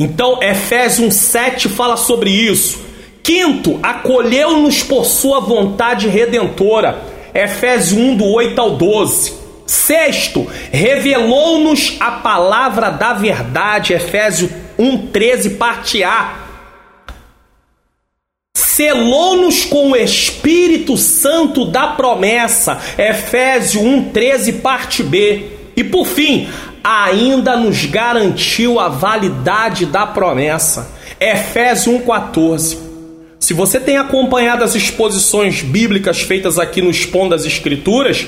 Então, 0.00 0.43
Efésios 0.43 1.15
7 1.15 1.69
fala 1.69 1.97
sobre 1.97 2.31
isso. 2.31 2.88
Quinto, 3.29 3.79
acolheu-nos 3.83 4.83
por 4.83 5.05
sua 5.05 5.39
vontade 5.39 6.09
redentora. 6.09 7.03
Efésios 7.35 7.93
1, 7.93 8.17
do 8.17 8.25
8 8.25 8.59
ao 8.59 8.71
12. 8.71 9.35
Sexto, 9.67 10.47
revelou-nos 10.73 11.99
a 12.01 12.13
palavra 12.13 12.89
da 12.89 13.13
verdade. 13.13 13.93
Efésios 13.93 14.51
1, 14.79 15.09
13, 15.09 15.51
parte 15.51 16.03
A. 16.03 16.37
Selou-nos 18.57 19.67
com 19.67 19.91
o 19.91 19.97
Espírito 19.97 20.97
Santo 20.97 21.67
da 21.67 21.89
promessa. 21.89 22.81
Efésios 22.97 23.85
1, 23.85 24.05
13, 24.05 24.53
parte 24.55 25.03
B. 25.03 25.51
E 25.77 25.85
por 25.85 26.07
fim, 26.07 26.49
ainda 26.83 27.59
nos 27.59 27.85
garantiu 27.85 28.81
a 28.81 28.89
validade 28.89 29.85
da 29.85 30.07
promessa. 30.07 30.97
Efésios 31.21 31.95
1,14. 31.95 32.88
Se 33.49 33.55
você 33.55 33.81
tem 33.81 33.97
acompanhado 33.97 34.62
as 34.62 34.75
exposições 34.75 35.62
bíblicas 35.62 36.21
feitas 36.21 36.59
aqui 36.59 36.83
no 36.83 36.90
Expondo 36.90 37.31
das 37.31 37.47
Escrituras, 37.47 38.26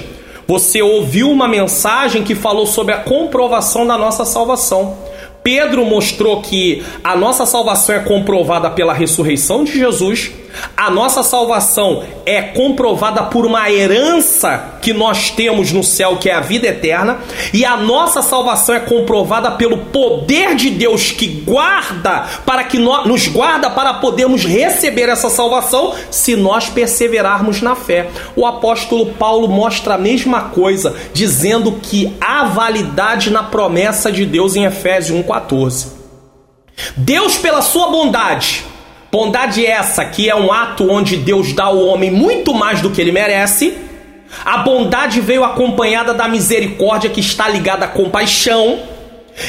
você 0.49 0.81
ouviu 0.81 1.31
uma 1.31 1.47
mensagem 1.47 2.25
que 2.25 2.35
falou 2.35 2.67
sobre 2.67 2.95
a 2.95 3.01
comprovação 3.01 3.87
da 3.87 3.99
nossa 3.99 4.25
salvação. 4.25 4.97
Pedro 5.43 5.85
mostrou 5.85 6.41
que 6.41 6.83
a 7.05 7.15
nossa 7.15 7.45
salvação 7.45 7.97
é 7.97 7.99
comprovada 7.99 8.71
pela 8.71 8.95
ressurreição 8.95 9.63
de 9.63 9.73
Jesus 9.73 10.33
A 10.77 10.91
nossa 10.91 11.23
salvação 11.23 12.03
é 12.25 12.41
comprovada 12.43 13.25
por 13.25 13.45
uma 13.45 13.71
herança 13.71 14.79
que 14.81 14.93
nós 14.93 15.31
temos 15.31 15.73
no 15.73 15.85
céu, 15.85 16.17
que 16.17 16.29
é 16.29 16.35
a 16.35 16.41
vida 16.41 16.67
eterna, 16.67 17.19
e 17.53 17.65
a 17.65 17.77
nossa 17.77 18.23
salvação 18.23 18.75
é 18.75 18.81
comprovada 18.81 19.51
pelo 19.53 19.79
poder 19.79 20.55
de 20.55 20.71
Deus 20.71 21.11
que 21.11 21.27
guarda 21.27 22.27
para 22.45 22.65
que 22.65 22.79
nós, 22.79 23.07
nos 23.07 23.29
guarda 23.29 23.71
para 23.71 23.95
podermos 23.95 24.45
receber 24.45 25.09
essa 25.09 25.29
salvação 25.29 25.95
se 26.11 26.35
nós 26.35 26.69
perseverarmos 26.69 27.61
na 27.61 27.77
fé. 27.77 28.09
O 28.35 28.47
apóstolo 28.47 29.07
Paulo 29.15 29.49
mostra 29.49 29.95
a 29.95 29.99
mesma 29.99 30.43
coisa, 30.45 30.97
dizendo 31.13 31.73
que 31.83 32.17
há 32.21 32.45
validade 32.45 33.31
na 33.31 33.43
promessa 33.43 34.11
de 34.11 34.25
Deus 34.25 34.57
em 34.57 34.65
Efésios 34.65 35.19
1:14. 35.25 36.01
Deus 36.97 37.37
pela 37.37 37.61
sua 37.61 37.91
bondade 37.91 38.65
Bondade 39.11 39.67
essa 39.67 40.05
que 40.05 40.31
é 40.31 40.37
um 40.37 40.53
ato 40.53 40.89
onde 40.89 41.17
Deus 41.17 41.53
dá 41.53 41.65
ao 41.65 41.85
homem 41.85 42.11
muito 42.11 42.55
mais 42.55 42.81
do 42.81 42.91
que 42.91 43.01
ele 43.01 43.11
merece. 43.11 43.75
A 44.45 44.59
bondade 44.59 45.21
veio 45.21 45.43
acompanhada 45.43 46.15
da 46.15 46.29
misericórdia 46.29 47.11
que 47.11 47.19
está 47.19 47.49
ligada 47.49 47.87
à 47.87 47.89
compaixão. 47.89 48.79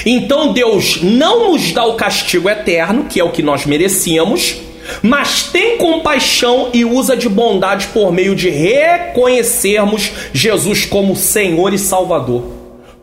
Então 0.04 0.52
Deus 0.52 1.04
não 1.04 1.52
nos 1.52 1.72
dá 1.72 1.86
o 1.86 1.94
castigo 1.94 2.50
eterno, 2.50 3.06
que 3.08 3.20
é 3.20 3.24
o 3.24 3.30
que 3.30 3.44
nós 3.44 3.66
merecíamos, 3.68 4.56
mas 5.04 5.44
tem 5.44 5.78
compaixão 5.78 6.70
e 6.74 6.84
usa 6.84 7.16
de 7.16 7.30
bondade 7.30 7.88
por 7.88 8.12
meio 8.12 8.36
de 8.36 8.50
reconhecermos 8.50 10.12
Jesus 10.34 10.86
como 10.86 11.16
Senhor 11.16 11.72
e 11.72 11.78
Salvador. 11.78 12.44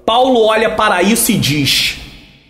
Paulo 0.05 0.45
olha 0.45 0.71
para 0.71 1.03
isso 1.03 1.31
e 1.31 1.37
diz: 1.37 1.99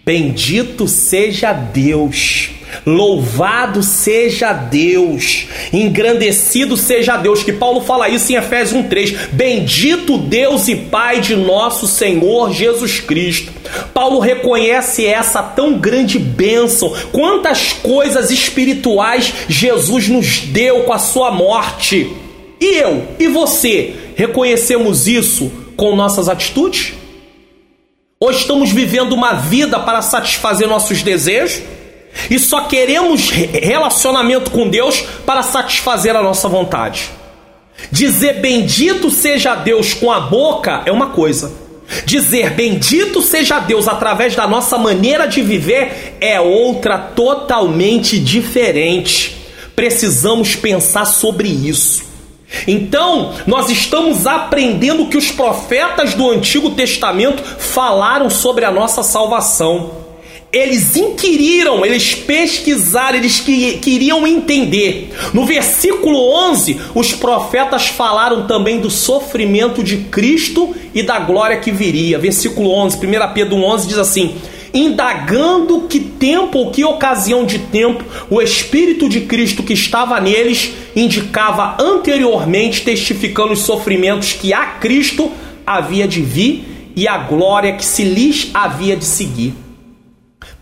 Bendito 0.02 0.88
seja 0.88 1.52
Deus 1.52 2.57
Louvado 2.86 3.82
seja 3.82 4.52
Deus, 4.52 5.46
engrandecido 5.72 6.76
seja 6.76 7.16
Deus, 7.16 7.42
que 7.42 7.52
Paulo 7.52 7.80
fala 7.80 8.08
isso 8.08 8.32
em 8.32 8.36
Efésios 8.36 8.84
1:3. 8.84 9.14
Bendito 9.32 10.18
Deus 10.18 10.68
e 10.68 10.76
Pai 10.76 11.20
de 11.20 11.36
nosso 11.36 11.86
Senhor 11.86 12.52
Jesus 12.52 13.00
Cristo. 13.00 13.52
Paulo 13.92 14.18
reconhece 14.18 15.06
essa 15.06 15.42
tão 15.42 15.78
grande 15.78 16.18
bênção, 16.18 16.92
quantas 17.12 17.72
coisas 17.72 18.30
espirituais 18.30 19.32
Jesus 19.48 20.08
nos 20.08 20.40
deu 20.40 20.84
com 20.84 20.92
a 20.92 20.98
sua 20.98 21.30
morte. 21.30 22.10
E 22.60 22.76
eu 22.78 23.06
e 23.18 23.28
você 23.28 23.94
reconhecemos 24.16 25.06
isso 25.06 25.50
com 25.76 25.94
nossas 25.94 26.28
atitudes? 26.28 26.92
Ou 28.20 28.32
estamos 28.32 28.72
vivendo 28.72 29.12
uma 29.12 29.34
vida 29.34 29.78
para 29.78 30.02
satisfazer 30.02 30.66
nossos 30.66 31.02
desejos? 31.02 31.62
E 32.30 32.38
só 32.38 32.62
queremos 32.62 33.30
relacionamento 33.30 34.50
com 34.50 34.68
Deus 34.68 35.00
para 35.24 35.42
satisfazer 35.42 36.16
a 36.16 36.22
nossa 36.22 36.48
vontade. 36.48 37.10
Dizer 37.90 38.40
bendito 38.40 39.10
seja 39.10 39.54
Deus 39.54 39.94
com 39.94 40.10
a 40.10 40.20
boca 40.20 40.82
é 40.84 40.92
uma 40.92 41.10
coisa. 41.10 41.52
Dizer 42.04 42.50
bendito 42.50 43.22
seja 43.22 43.60
Deus 43.60 43.88
através 43.88 44.34
da 44.34 44.46
nossa 44.46 44.76
maneira 44.76 45.26
de 45.26 45.40
viver 45.42 46.16
é 46.20 46.40
outra 46.40 46.98
totalmente 46.98 48.18
diferente. 48.18 49.36
Precisamos 49.74 50.54
pensar 50.54 51.04
sobre 51.04 51.48
isso. 51.48 52.08
Então, 52.66 53.34
nós 53.46 53.68
estamos 53.70 54.26
aprendendo 54.26 55.06
que 55.06 55.16
os 55.16 55.30
profetas 55.30 56.14
do 56.14 56.30
Antigo 56.30 56.70
Testamento 56.70 57.42
falaram 57.42 58.28
sobre 58.30 58.64
a 58.64 58.70
nossa 58.70 59.02
salvação. 59.02 60.07
Eles 60.50 60.96
inquiriram, 60.96 61.84
eles 61.84 62.14
pesquisaram, 62.14 63.18
eles 63.18 63.38
que, 63.38 63.74
queriam 63.78 64.26
entender. 64.26 65.14
No 65.34 65.44
versículo 65.44 66.18
11, 66.50 66.80
os 66.94 67.12
profetas 67.12 67.88
falaram 67.88 68.46
também 68.46 68.80
do 68.80 68.88
sofrimento 68.88 69.82
de 69.82 69.98
Cristo 69.98 70.74
e 70.94 71.02
da 71.02 71.18
glória 71.18 71.58
que 71.58 71.70
viria. 71.70 72.18
Versículo 72.18 72.70
11, 72.70 72.96
1 72.96 73.34
Pedro 73.34 73.56
11 73.56 73.88
diz 73.88 73.98
assim: 73.98 74.36
indagando 74.72 75.82
que 75.82 76.00
tempo 76.00 76.58
ou 76.58 76.70
que 76.70 76.84
ocasião 76.84 77.44
de 77.44 77.58
tempo 77.58 78.04
o 78.30 78.40
Espírito 78.40 79.08
de 79.08 79.22
Cristo 79.22 79.62
que 79.62 79.74
estava 79.74 80.18
neles 80.18 80.72
indicava 80.96 81.76
anteriormente, 81.78 82.82
testificando 82.82 83.52
os 83.52 83.60
sofrimentos 83.60 84.32
que 84.32 84.52
a 84.54 84.64
Cristo 84.64 85.30
havia 85.66 86.08
de 86.08 86.22
vir 86.22 86.64
e 86.96 87.06
a 87.06 87.18
glória 87.18 87.74
que 87.74 87.84
se 87.84 88.02
lhes 88.02 88.50
havia 88.54 88.96
de 88.96 89.04
seguir. 89.04 89.67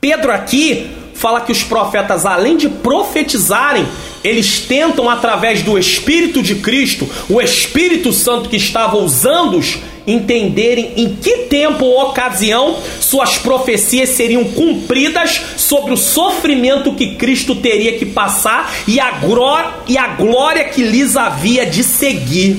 Pedro 0.06 0.30
aqui 0.30 0.86
fala 1.14 1.40
que 1.40 1.50
os 1.50 1.64
profetas, 1.64 2.25
além 2.25 2.56
de 2.56 2.68
profetizarem, 2.68 3.84
eles 4.22 4.60
tentam, 4.60 5.10
através 5.10 5.62
do 5.62 5.76
Espírito 5.76 6.40
de 6.40 6.54
Cristo, 6.54 7.08
o 7.28 7.40
Espírito 7.40 8.12
Santo 8.12 8.48
que 8.48 8.56
estava 8.56 8.96
usando-os, 8.98 9.78
entenderem 10.06 10.92
em 10.96 11.16
que 11.16 11.38
tempo 11.48 11.85
ou 11.85 12.11
ocasião 12.11 12.78
suas 13.00 13.37
profecias 13.37 14.11
seriam 14.11 14.44
cumpridas 14.44 15.40
sobre 15.57 15.92
o 15.92 15.96
sofrimento 15.96 16.94
que 16.94 17.16
Cristo 17.16 17.57
teria 17.57 17.98
que 17.98 18.07
passar 18.07 18.72
e 18.87 19.00
a, 19.00 19.11
glória, 19.11 19.70
e 19.88 19.98
a 19.98 20.07
glória 20.07 20.68
que 20.68 20.85
lhes 20.85 21.16
havia 21.16 21.66
de 21.66 21.83
seguir. 21.83 22.59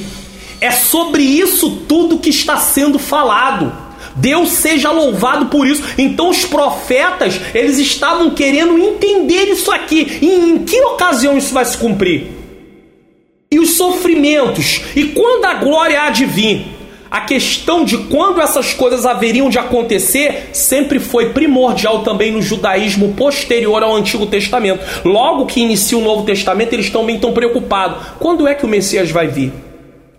É 0.60 0.72
sobre 0.72 1.24
isso 1.24 1.84
tudo 1.88 2.20
que 2.20 2.30
está 2.30 2.58
sendo 2.58 3.00
falado. 3.00 3.87
Deus 4.18 4.50
seja 4.50 4.92
louvado 4.92 5.48
por 5.48 5.68
isso. 5.68 5.84
Então 5.98 6.30
os 6.30 6.46
profetas, 6.46 7.40
eles 7.54 7.78
estavam 7.78 8.32
querendo 8.32 8.78
entender 8.78 9.46
isso 9.46 9.72
aqui. 9.72 10.20
Em, 10.22 10.50
em 10.52 10.58
que 10.60 10.80
ocasião 10.82 11.38
isso 11.38 11.54
vai 11.54 11.66
se 11.66 11.78
cumprir? 11.78 12.28
E 13.50 13.60
os 13.60 13.78
sofrimentos. 13.78 14.82
E 14.96 15.06
quando 15.06 15.46
a 15.46 15.54
glória 15.54 16.02
há 16.02 16.10
de 16.10 16.26
vir? 16.26 16.78
A 17.10 17.22
questão 17.22 17.86
de 17.86 17.98
quando 17.98 18.42
essas 18.42 18.74
coisas 18.74 19.06
haveriam 19.06 19.50
de 19.50 19.58
acontecer 19.58 20.50
sempre 20.52 21.00
foi 21.00 21.30
primordial 21.30 22.04
também 22.04 22.32
no 22.32 22.42
judaísmo 22.42 23.14
posterior 23.14 23.82
ao 23.82 23.96
Antigo 23.96 24.26
Testamento. 24.26 24.84
Logo 25.06 25.46
que 25.46 25.62
inicia 25.62 25.98
o 25.98 26.02
Novo 26.02 26.24
Testamento, 26.24 26.74
eles 26.74 26.90
também 26.90 27.16
estão 27.16 27.32
preocupados. 27.32 28.06
Quando 28.20 28.46
é 28.46 28.54
que 28.54 28.66
o 28.66 28.70
Messias 28.70 29.10
vai 29.10 29.28
vir? 29.28 29.54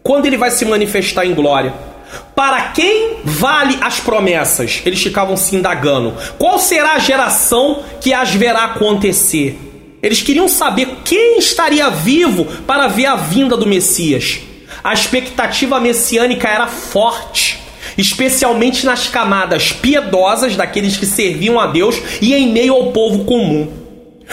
Quando 0.02 0.24
ele 0.24 0.38
vai 0.38 0.50
se 0.50 0.64
manifestar 0.64 1.26
em 1.26 1.34
glória? 1.34 1.87
Para 2.34 2.70
quem 2.70 3.18
vale 3.24 3.78
as 3.80 4.00
promessas? 4.00 4.80
Eles 4.84 5.02
ficavam 5.02 5.36
se 5.36 5.56
indagando. 5.56 6.14
Qual 6.38 6.58
será 6.58 6.94
a 6.94 6.98
geração 6.98 7.82
que 8.00 8.12
as 8.12 8.32
verá 8.34 8.64
acontecer? 8.64 9.58
Eles 10.02 10.22
queriam 10.22 10.48
saber 10.48 10.98
quem 11.04 11.38
estaria 11.38 11.90
vivo 11.90 12.44
para 12.66 12.86
ver 12.86 13.06
a 13.06 13.16
vinda 13.16 13.56
do 13.56 13.66
Messias. 13.66 14.40
A 14.82 14.92
expectativa 14.92 15.80
messiânica 15.80 16.48
era 16.48 16.68
forte, 16.68 17.58
especialmente 17.96 18.86
nas 18.86 19.08
camadas 19.08 19.72
piedosas 19.72 20.54
daqueles 20.54 20.96
que 20.96 21.04
serviam 21.04 21.58
a 21.58 21.66
Deus 21.66 22.00
e 22.22 22.32
em 22.32 22.52
meio 22.52 22.74
ao 22.74 22.92
povo 22.92 23.24
comum. 23.24 23.68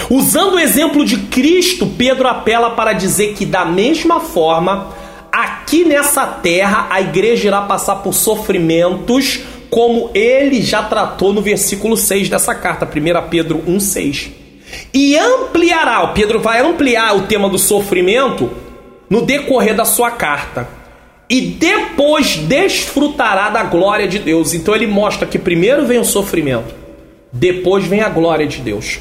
Usando 0.10 0.56
o 0.56 0.60
exemplo 0.60 1.06
de 1.06 1.18
Cristo, 1.18 1.88
Pedro 1.98 2.28
apela 2.28 2.72
para 2.72 2.94
dizer 2.94 3.34
que, 3.34 3.46
da 3.46 3.66
mesma 3.66 4.20
forma, 4.20 4.94
aqui 5.66 5.84
nessa 5.84 6.28
terra 6.28 6.88
a 6.92 7.02
igreja 7.02 7.48
irá 7.48 7.64
passar 7.64 7.96
por 7.96 8.14
sofrimentos, 8.14 9.40
como 9.72 10.12
ele 10.14 10.62
já 10.62 10.84
tratou 10.84 11.34
no 11.34 11.42
versículo 11.42 11.98
6 11.98 12.30
dessa 12.30 12.54
carta, 12.54 12.86
1 12.86 13.30
Pedro 13.30 13.64
1,6. 13.68 14.30
E 14.94 15.18
ampliará, 15.18 16.04
o 16.04 16.14
Pedro 16.14 16.40
vai 16.40 16.62
ampliar 16.62 17.18
o 17.18 17.24
tema 17.24 17.50
do 17.50 17.58
sofrimento 17.58 18.52
no 19.10 19.24
decorrer 19.24 19.76
da 19.76 19.86
sua 19.86 20.12
carta. 20.12 20.70
E 21.28 21.42
depois 21.42 22.36
desfrutará 22.36 23.50
da 23.50 23.64
glória 23.64 24.08
de 24.08 24.20
Deus. 24.20 24.54
Então 24.54 24.76
ele 24.76 24.86
mostra 24.86 25.26
que 25.28 25.40
primeiro 25.40 25.84
vem 25.84 25.98
o 25.98 26.06
sofrimento, 26.06 26.76
depois 27.34 27.84
vem 27.86 28.02
a 28.02 28.10
glória 28.10 28.46
de 28.46 28.60
Deus. 28.60 29.00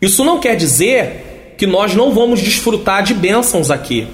Isso 0.00 0.24
não 0.24 0.40
quer 0.40 0.56
dizer 0.56 1.54
que 1.58 1.66
nós 1.66 1.94
não 1.94 2.12
vamos 2.12 2.40
desfrutar 2.40 3.02
de 3.02 3.12
bênçãos 3.12 3.70
aqui 3.70 4.08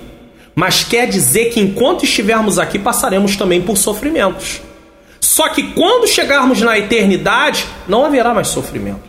mas 0.56 0.82
quer 0.82 1.06
dizer 1.06 1.50
que 1.50 1.60
enquanto 1.60 2.06
estivermos 2.06 2.58
aqui 2.58 2.78
passaremos 2.78 3.36
também 3.36 3.60
por 3.60 3.76
sofrimentos. 3.76 4.62
Só 5.20 5.50
que 5.50 5.74
quando 5.74 6.08
chegarmos 6.08 6.62
na 6.62 6.78
eternidade, 6.78 7.66
não 7.86 8.06
haverá 8.06 8.32
mais 8.32 8.48
sofrimento. 8.48 9.02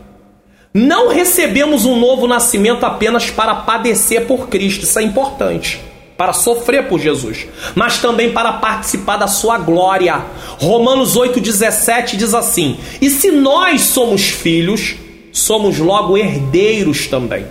Não 0.74 1.08
recebemos 1.08 1.86
um 1.86 1.98
novo 1.98 2.28
nascimento 2.28 2.86
apenas 2.86 3.32
para 3.32 3.56
padecer 3.56 4.26
por 4.26 4.50
Cristo, 4.50 4.84
isso 4.84 5.00
é 5.00 5.04
importante, 5.04 5.80
para 6.18 6.34
sofrer 6.34 6.90
por 6.90 7.00
Jesus, 7.00 7.48
mas 7.74 8.00
também 8.00 8.34
para 8.34 8.52
participar 8.54 9.16
da 9.16 9.28
sua 9.28 9.58
glória. 9.58 10.26
Romanos 10.60 11.16
8,17 11.16 12.18
diz 12.18 12.34
assim: 12.34 12.78
E 13.02 13.10
se 13.10 13.32
nós 13.32 13.82
somos 13.84 14.24
filhos, 14.24 14.96
somos 15.32 15.80
logo 15.80 16.18
herdeiros 16.18 17.08
também 17.08 17.46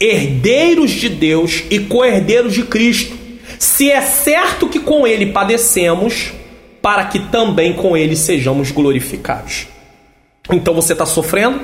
herdeiros 0.00 0.90
de 0.90 1.08
Deus 1.08 1.62
e 1.70 1.78
co-herdeiros 1.78 2.54
de 2.54 2.64
Cristo, 2.64 3.16
se 3.58 3.90
é 3.90 4.00
certo 4.00 4.68
que 4.68 4.80
com 4.80 5.06
ele 5.06 5.26
padecemos, 5.26 6.32
para 6.80 7.04
que 7.04 7.18
também 7.18 7.72
com 7.72 7.96
ele 7.96 8.16
sejamos 8.16 8.70
glorificados. 8.70 9.66
Então 10.50 10.72
você 10.74 10.92
está 10.92 11.04
sofrendo, 11.04 11.60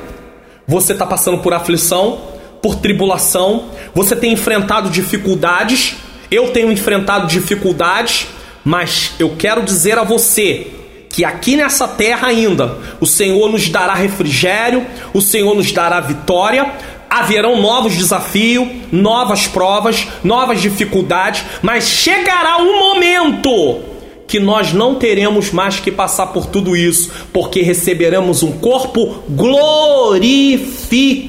você 0.66 0.92
está 0.92 1.06
passando 1.06 1.38
por 1.38 1.54
aflição, 1.54 2.20
por 2.60 2.76
tribulação, 2.76 3.70
você 3.94 4.16
tem 4.16 4.32
enfrentado 4.32 4.90
dificuldades, 4.90 5.96
eu 6.30 6.50
tenho 6.50 6.72
enfrentado 6.72 7.26
dificuldades, 7.26 8.26
mas 8.64 9.12
eu 9.18 9.36
quero 9.36 9.62
dizer 9.62 9.98
a 9.98 10.02
você 10.04 10.66
que 11.08 11.24
aqui 11.24 11.54
nessa 11.54 11.86
terra 11.86 12.26
ainda 12.28 12.76
o 13.00 13.06
Senhor 13.06 13.48
nos 13.48 13.68
dará 13.68 13.94
refrigério, 13.94 14.84
o 15.12 15.20
Senhor 15.20 15.54
nos 15.54 15.70
dará 15.70 16.00
vitória, 16.00 16.72
haverão 17.18 17.60
novos 17.60 17.94
desafios, 17.96 18.66
novas 18.90 19.46
provas, 19.46 20.06
novas 20.22 20.60
dificuldades, 20.60 21.44
mas 21.62 21.84
chegará 21.84 22.58
um 22.58 22.78
momento 22.78 23.80
que 24.26 24.40
nós 24.40 24.72
não 24.72 24.96
teremos 24.96 25.52
mais 25.52 25.78
que 25.78 25.92
passar 25.92 26.28
por 26.28 26.46
tudo 26.46 26.76
isso, 26.76 27.12
porque 27.32 27.62
receberemos 27.62 28.42
um 28.42 28.52
corpo 28.58 29.22
glorificado. 29.28 31.22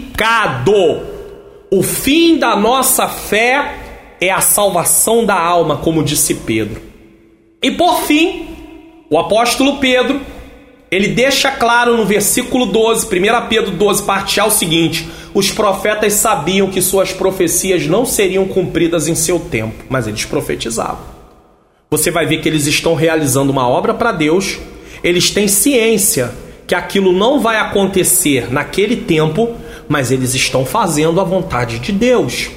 O 1.72 1.84
fim 1.84 2.38
da 2.38 2.56
nossa 2.56 3.08
fé 3.08 3.76
é 4.20 4.32
a 4.32 4.42
salvação 4.42 5.24
da 5.26 5.40
alma, 5.40 5.78
como 5.78 6.04
disse 6.04 6.34
Pedro. 6.34 6.82
E 7.62 7.70
por 7.72 8.02
fim, 8.02 8.48
o 9.10 9.20
apóstolo 9.20 9.78
Pedro, 9.78 10.20
ele 10.90 11.10
deixa 11.10 11.52
claro 11.52 11.98
no 11.98 12.06
versículo 12.06 12.66
12, 12.66 13.06
1 13.06 13.10
Pedro 13.50 13.72
12, 13.72 14.04
parte 14.04 14.40
A, 14.40 14.46
o 14.46 14.52
seguinte: 14.52 15.08
os 15.36 15.52
profetas 15.52 16.14
sabiam 16.14 16.70
que 16.70 16.82
suas 16.82 17.12
profecias 17.12 17.86
não 17.86 18.06
seriam 18.06 18.48
cumpridas 18.48 19.10
em 19.10 19.16
seu 19.16 19.38
tempo, 19.38 19.84
mas 19.90 20.08
eles 20.08 20.24
profetizavam. 20.24 21.04
Você 21.92 22.10
vai 22.10 22.26
ver 22.26 22.40
que 22.40 22.48
eles 22.48 22.66
estão 22.68 22.96
realizando 22.96 23.52
uma 23.52 23.68
obra 23.68 23.94
para 23.94 24.14
Deus, 24.14 24.58
eles 25.04 25.32
têm 25.32 25.50
ciência 25.50 26.34
que 26.66 26.74
aquilo 26.74 27.12
não 27.12 27.42
vai 27.42 27.58
acontecer 27.58 28.50
naquele 28.50 28.96
tempo, 28.96 29.56
mas 29.90 30.10
eles 30.10 30.34
estão 30.34 30.66
fazendo 30.66 31.20
a 31.20 31.26
vontade 31.26 31.80
de 31.80 31.92
Deus. 31.92 32.50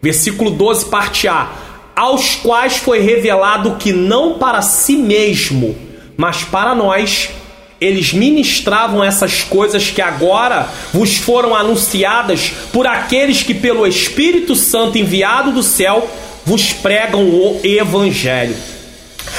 Versículo 0.00 0.52
12, 0.52 0.84
parte 0.86 1.26
A: 1.26 1.50
Aos 1.96 2.36
quais 2.36 2.76
foi 2.76 3.00
revelado 3.00 3.74
que 3.80 3.92
não 3.92 4.38
para 4.38 4.62
si 4.62 4.94
mesmo, 4.94 5.74
mas 6.16 6.44
para 6.44 6.72
nós 6.72 7.30
eles 7.82 8.12
ministravam 8.12 9.02
essas 9.02 9.42
coisas 9.42 9.90
que 9.90 10.00
agora 10.00 10.68
vos 10.92 11.16
foram 11.16 11.54
anunciadas 11.54 12.52
por 12.72 12.86
aqueles 12.86 13.42
que, 13.42 13.54
pelo 13.54 13.86
Espírito 13.86 14.54
Santo 14.54 14.98
enviado 14.98 15.52
do 15.52 15.62
céu, 15.62 16.08
vos 16.44 16.72
pregam 16.72 17.24
o 17.24 17.60
Evangelho. 17.64 18.56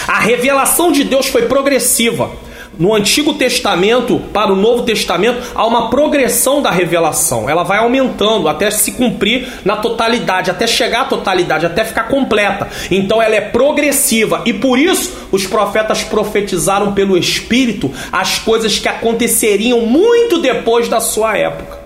A 0.07 0.19
revelação 0.19 0.91
de 0.91 1.03
Deus 1.03 1.27
foi 1.27 1.43
progressiva. 1.43 2.31
No 2.77 2.95
Antigo 2.95 3.35
Testamento 3.35 4.19
para 4.33 4.51
o 4.51 4.55
Novo 4.55 4.81
Testamento 4.81 5.51
há 5.53 5.65
uma 5.65 5.91
progressão 5.91 6.59
da 6.59 6.71
revelação. 6.71 7.47
Ela 7.47 7.63
vai 7.63 7.77
aumentando 7.77 8.47
até 8.47 8.71
se 8.71 8.93
cumprir 8.93 9.47
na 9.63 9.77
totalidade, 9.77 10.49
até 10.49 10.65
chegar 10.65 11.01
à 11.01 11.05
totalidade, 11.05 11.67
até 11.67 11.83
ficar 11.83 12.05
completa. 12.05 12.67
Então 12.89 13.21
ela 13.21 13.35
é 13.35 13.41
progressiva 13.41 14.41
e 14.45 14.53
por 14.53 14.79
isso 14.79 15.27
os 15.31 15.45
profetas 15.45 16.03
profetizaram 16.03 16.93
pelo 16.93 17.15
Espírito 17.15 17.91
as 18.11 18.39
coisas 18.39 18.79
que 18.79 18.87
aconteceriam 18.87 19.81
muito 19.81 20.39
depois 20.39 20.89
da 20.89 20.99
sua 20.99 21.37
época. 21.37 21.77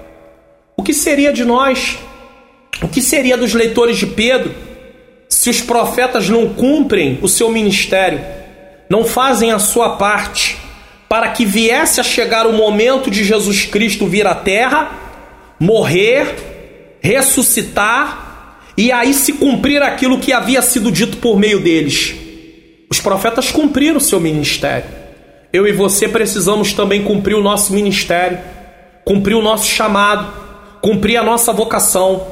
O 0.78 0.84
que 0.84 0.94
seria 0.94 1.34
de 1.34 1.44
nós? 1.44 1.98
O 2.82 2.88
que 2.88 3.02
seria 3.02 3.36
dos 3.36 3.54
leitores 3.54 3.98
de 3.98 4.06
Pedro 4.08 4.56
se 5.28 5.50
os 5.50 5.60
profetas 5.60 6.30
não 6.30 6.48
cumprem 6.48 7.20
o 7.22 7.28
seu 7.28 7.52
ministério, 7.52 8.22
não 8.90 9.04
fazem 9.04 9.52
a 9.52 9.60
sua 9.60 9.98
parte? 9.98 10.67
Para 11.10 11.30
que 11.30 11.46
viesse 11.46 12.00
a 12.00 12.04
chegar 12.04 12.46
o 12.46 12.54
momento 12.54 13.10
de 13.10 13.24
Jesus 13.24 13.66
Cristo 13.66 14.08
vir 14.08 14.28
à 14.28 14.36
terra, 14.36 14.92
morrer, 15.60 16.98
ressuscitar 17.02 18.60
e 18.78 18.92
aí 18.92 19.14
se 19.14 19.34
cumprir 19.34 19.82
aquilo 19.82 20.20
que 20.20 20.34
havia 20.34 20.62
sido 20.62 20.92
dito 20.92 21.18
por 21.18 21.40
meio 21.40 21.60
deles. 21.60 22.14
Os 22.90 23.00
profetas 23.00 23.52
cumpriram 23.52 23.98
o 23.98 24.02
seu 24.02 24.20
ministério. 24.20 24.90
Eu 25.52 25.66
e 25.66 25.72
você 25.72 26.08
precisamos 26.08 26.74
também 26.74 27.04
cumprir 27.04 27.36
o 27.36 27.42
nosso 27.42 27.74
ministério, 27.74 28.38
cumprir 29.06 29.36
o 29.36 29.42
nosso 29.42 29.66
chamado, 29.68 30.28
cumprir 30.82 31.18
a 31.18 31.24
nossa 31.24 31.54
vocação, 31.54 32.28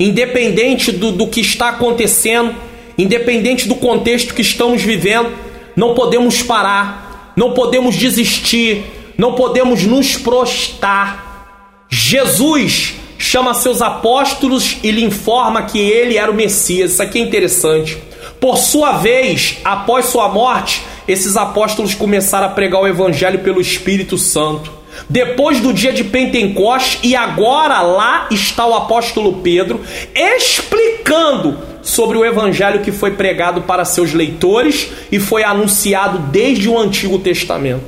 independente 0.00 0.90
do, 0.90 1.12
do 1.12 1.28
que 1.28 1.40
está 1.40 1.68
acontecendo, 1.68 2.54
independente 2.96 3.68
do 3.68 3.74
contexto 3.74 4.34
que 4.34 4.42
estamos 4.42 4.82
vivendo, 4.82 5.30
não 5.76 5.94
podemos 5.94 6.42
parar 6.42 7.03
não 7.36 7.52
podemos 7.52 7.96
desistir, 7.96 8.84
não 9.16 9.34
podemos 9.34 9.84
nos 9.84 10.16
prostrar. 10.16 11.86
Jesus 11.88 12.94
chama 13.18 13.54
seus 13.54 13.80
apóstolos 13.80 14.76
e 14.82 14.90
lhe 14.90 15.04
informa 15.04 15.62
que 15.62 15.78
ele 15.78 16.16
era 16.16 16.30
o 16.30 16.34
Messias. 16.34 16.92
Isso 16.92 17.02
aqui 17.02 17.18
é 17.18 17.22
interessante. 17.22 17.96
Por 18.40 18.58
sua 18.58 18.92
vez, 18.92 19.58
após 19.64 20.06
sua 20.06 20.28
morte, 20.28 20.82
esses 21.06 21.36
apóstolos 21.36 21.94
começaram 21.94 22.46
a 22.46 22.50
pregar 22.50 22.80
o 22.80 22.88
evangelho 22.88 23.38
pelo 23.40 23.60
Espírito 23.60 24.18
Santo. 24.18 24.72
Depois 25.08 25.60
do 25.60 25.72
dia 25.72 25.92
de 25.92 26.04
Pentecostes, 26.04 27.00
e 27.02 27.16
agora 27.16 27.80
lá 27.80 28.28
está 28.30 28.66
o 28.66 28.74
apóstolo 28.74 29.34
Pedro 29.34 29.80
explicando 30.14 31.58
sobre 31.84 32.16
o 32.16 32.24
evangelho 32.24 32.80
que 32.80 32.90
foi 32.90 33.12
pregado 33.12 33.62
para 33.62 33.84
seus 33.84 34.12
leitores 34.14 34.90
e 35.12 35.20
foi 35.20 35.44
anunciado 35.44 36.18
desde 36.32 36.68
o 36.68 36.78
Antigo 36.78 37.18
Testamento. 37.18 37.84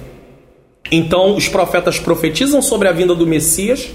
Então, 0.92 1.34
os 1.34 1.48
profetas 1.48 1.98
profetizam 1.98 2.62
sobre 2.62 2.86
a 2.86 2.92
vinda 2.92 3.14
do 3.14 3.26
Messias. 3.26 3.88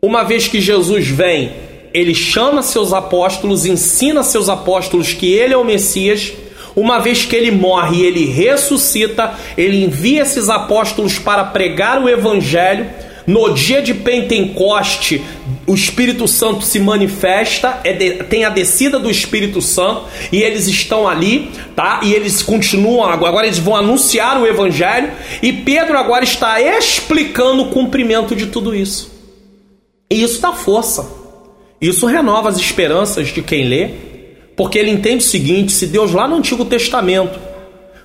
Uma 0.00 0.22
vez 0.22 0.46
que 0.46 0.60
Jesus 0.60 1.08
vem, 1.08 1.52
ele 1.92 2.14
chama 2.14 2.62
seus 2.62 2.92
apóstolos, 2.92 3.64
ensina 3.64 4.22
seus 4.22 4.48
apóstolos 4.48 5.12
que 5.14 5.32
ele 5.32 5.54
é 5.54 5.56
o 5.56 5.64
Messias. 5.64 6.32
Uma 6.76 6.98
vez 6.98 7.24
que 7.24 7.34
ele 7.34 7.50
morre 7.50 8.02
e 8.02 8.04
ele 8.04 8.26
ressuscita, 8.26 9.34
ele 9.56 9.82
envia 9.82 10.22
esses 10.22 10.50
apóstolos 10.50 11.18
para 11.18 11.42
pregar 11.42 12.00
o 12.00 12.08
evangelho 12.08 12.86
no 13.26 13.52
dia 13.52 13.82
de 13.82 13.92
Pentecoste, 13.92 15.24
o 15.66 15.74
Espírito 15.74 16.28
Santo 16.28 16.64
se 16.64 16.78
manifesta, 16.78 17.80
é 17.82 17.92
de, 17.92 18.24
tem 18.24 18.44
a 18.44 18.50
descida 18.50 18.98
do 18.98 19.10
Espírito 19.10 19.60
Santo 19.60 20.04
e 20.30 20.42
eles 20.42 20.68
estão 20.68 21.08
ali, 21.08 21.50
tá? 21.74 22.00
E 22.04 22.14
eles 22.14 22.42
continuam 22.42 23.04
agora 23.04 23.46
eles 23.46 23.58
vão 23.58 23.74
anunciar 23.74 24.40
o 24.40 24.46
evangelho 24.46 25.10
e 25.42 25.52
Pedro 25.52 25.98
agora 25.98 26.22
está 26.22 26.60
explicando 26.60 27.62
o 27.62 27.70
cumprimento 27.70 28.36
de 28.36 28.46
tudo 28.46 28.74
isso. 28.74 29.10
E 30.08 30.22
isso 30.22 30.40
dá 30.40 30.52
força. 30.52 31.10
Isso 31.80 32.06
renova 32.06 32.48
as 32.48 32.58
esperanças 32.58 33.28
de 33.28 33.42
quem 33.42 33.68
lê, 33.68 33.90
porque 34.56 34.78
ele 34.78 34.90
entende 34.90 35.24
o 35.24 35.28
seguinte: 35.28 35.72
se 35.72 35.86
Deus 35.86 36.12
lá 36.12 36.28
no 36.28 36.36
Antigo 36.36 36.64
Testamento, 36.64 37.38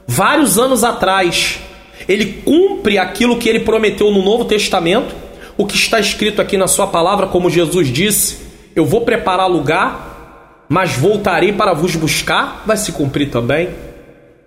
vários 0.07 0.57
anos 0.57 0.83
atrás, 0.83 1.59
ele 2.07 2.41
cumpre 2.43 2.97
aquilo 2.97 3.37
que 3.37 3.49
ele 3.49 3.59
prometeu 3.59 4.11
no 4.11 4.23
Novo 4.23 4.45
Testamento, 4.45 5.15
o 5.57 5.65
que 5.65 5.75
está 5.75 5.99
escrito 5.99 6.41
aqui 6.41 6.57
na 6.57 6.67
Sua 6.67 6.87
palavra, 6.87 7.27
como 7.27 7.49
Jesus 7.49 7.87
disse: 7.87 8.37
Eu 8.75 8.85
vou 8.85 9.01
preparar 9.01 9.49
lugar, 9.49 10.65
mas 10.67 10.93
voltarei 10.93 11.51
para 11.51 11.73
vos 11.73 11.95
buscar, 11.95 12.63
vai 12.65 12.77
se 12.77 12.91
cumprir 12.91 13.29
também. 13.29 13.69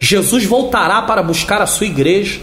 Jesus 0.01 0.45
voltará 0.45 1.03
para 1.03 1.23
buscar 1.23 1.63
a 1.63 1.67
sua 1.67 1.87
igreja. 1.87 2.41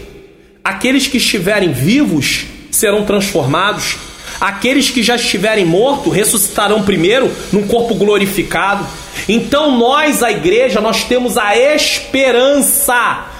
Aqueles 0.64 1.06
que 1.06 1.16
estiverem 1.16 1.72
vivos 1.72 2.44
serão 2.70 3.04
transformados. 3.04 3.96
Aqueles 4.40 4.90
que 4.90 5.02
já 5.02 5.16
estiverem 5.16 5.64
mortos 5.64 6.12
ressuscitarão 6.12 6.82
primeiro 6.82 7.30
num 7.52 7.66
corpo 7.66 7.94
glorificado. 7.94 8.86
Então 9.28 9.78
nós, 9.78 10.22
a 10.22 10.30
igreja, 10.30 10.80
nós 10.80 11.04
temos 11.04 11.38
a 11.38 11.56
esperança 11.56 13.31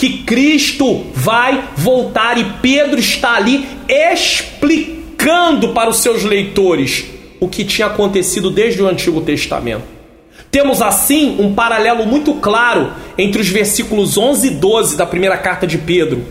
que 0.00 0.22
Cristo 0.22 1.04
vai 1.12 1.62
voltar 1.76 2.38
e 2.38 2.44
Pedro 2.62 2.98
está 2.98 3.34
ali 3.34 3.68
explicando 3.86 5.74
para 5.74 5.90
os 5.90 5.98
seus 5.98 6.24
leitores 6.24 7.04
o 7.38 7.46
que 7.46 7.66
tinha 7.66 7.86
acontecido 7.86 8.50
desde 8.50 8.82
o 8.82 8.88
Antigo 8.88 9.20
Testamento. 9.20 9.82
Temos 10.50 10.80
assim 10.80 11.36
um 11.38 11.54
paralelo 11.54 12.06
muito 12.06 12.32
claro 12.36 12.94
entre 13.18 13.42
os 13.42 13.50
versículos 13.50 14.16
11 14.16 14.46
e 14.46 14.50
12 14.52 14.96
da 14.96 15.04
primeira 15.04 15.36
carta 15.36 15.66
de 15.66 15.76
Pedro, 15.76 16.24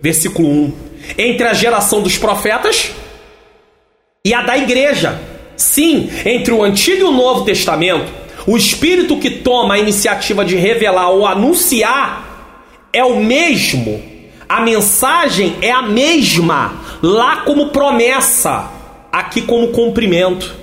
versículo 0.00 0.48
1, 0.48 0.72
entre 1.18 1.48
a 1.48 1.52
geração 1.52 2.00
dos 2.00 2.16
profetas 2.16 2.92
e 4.24 4.32
a 4.32 4.42
da 4.42 4.56
igreja. 4.56 5.20
Sim, 5.56 6.08
entre 6.24 6.52
o 6.52 6.62
Antigo 6.62 7.00
e 7.00 7.04
o 7.04 7.10
Novo 7.10 7.44
Testamento, 7.44 8.06
o 8.46 8.56
Espírito 8.56 9.18
que 9.18 9.30
toma 9.30 9.74
a 9.74 9.78
iniciativa 9.80 10.44
de 10.44 10.54
revelar 10.54 11.10
ou 11.10 11.26
anunciar 11.26 12.35
é 12.96 13.04
o 13.04 13.16
mesmo, 13.16 14.02
a 14.48 14.62
mensagem 14.62 15.56
é 15.60 15.70
a 15.70 15.82
mesma, 15.82 16.80
lá 17.02 17.42
como 17.42 17.66
promessa, 17.66 18.70
aqui 19.12 19.42
como 19.42 19.68
cumprimento. 19.68 20.54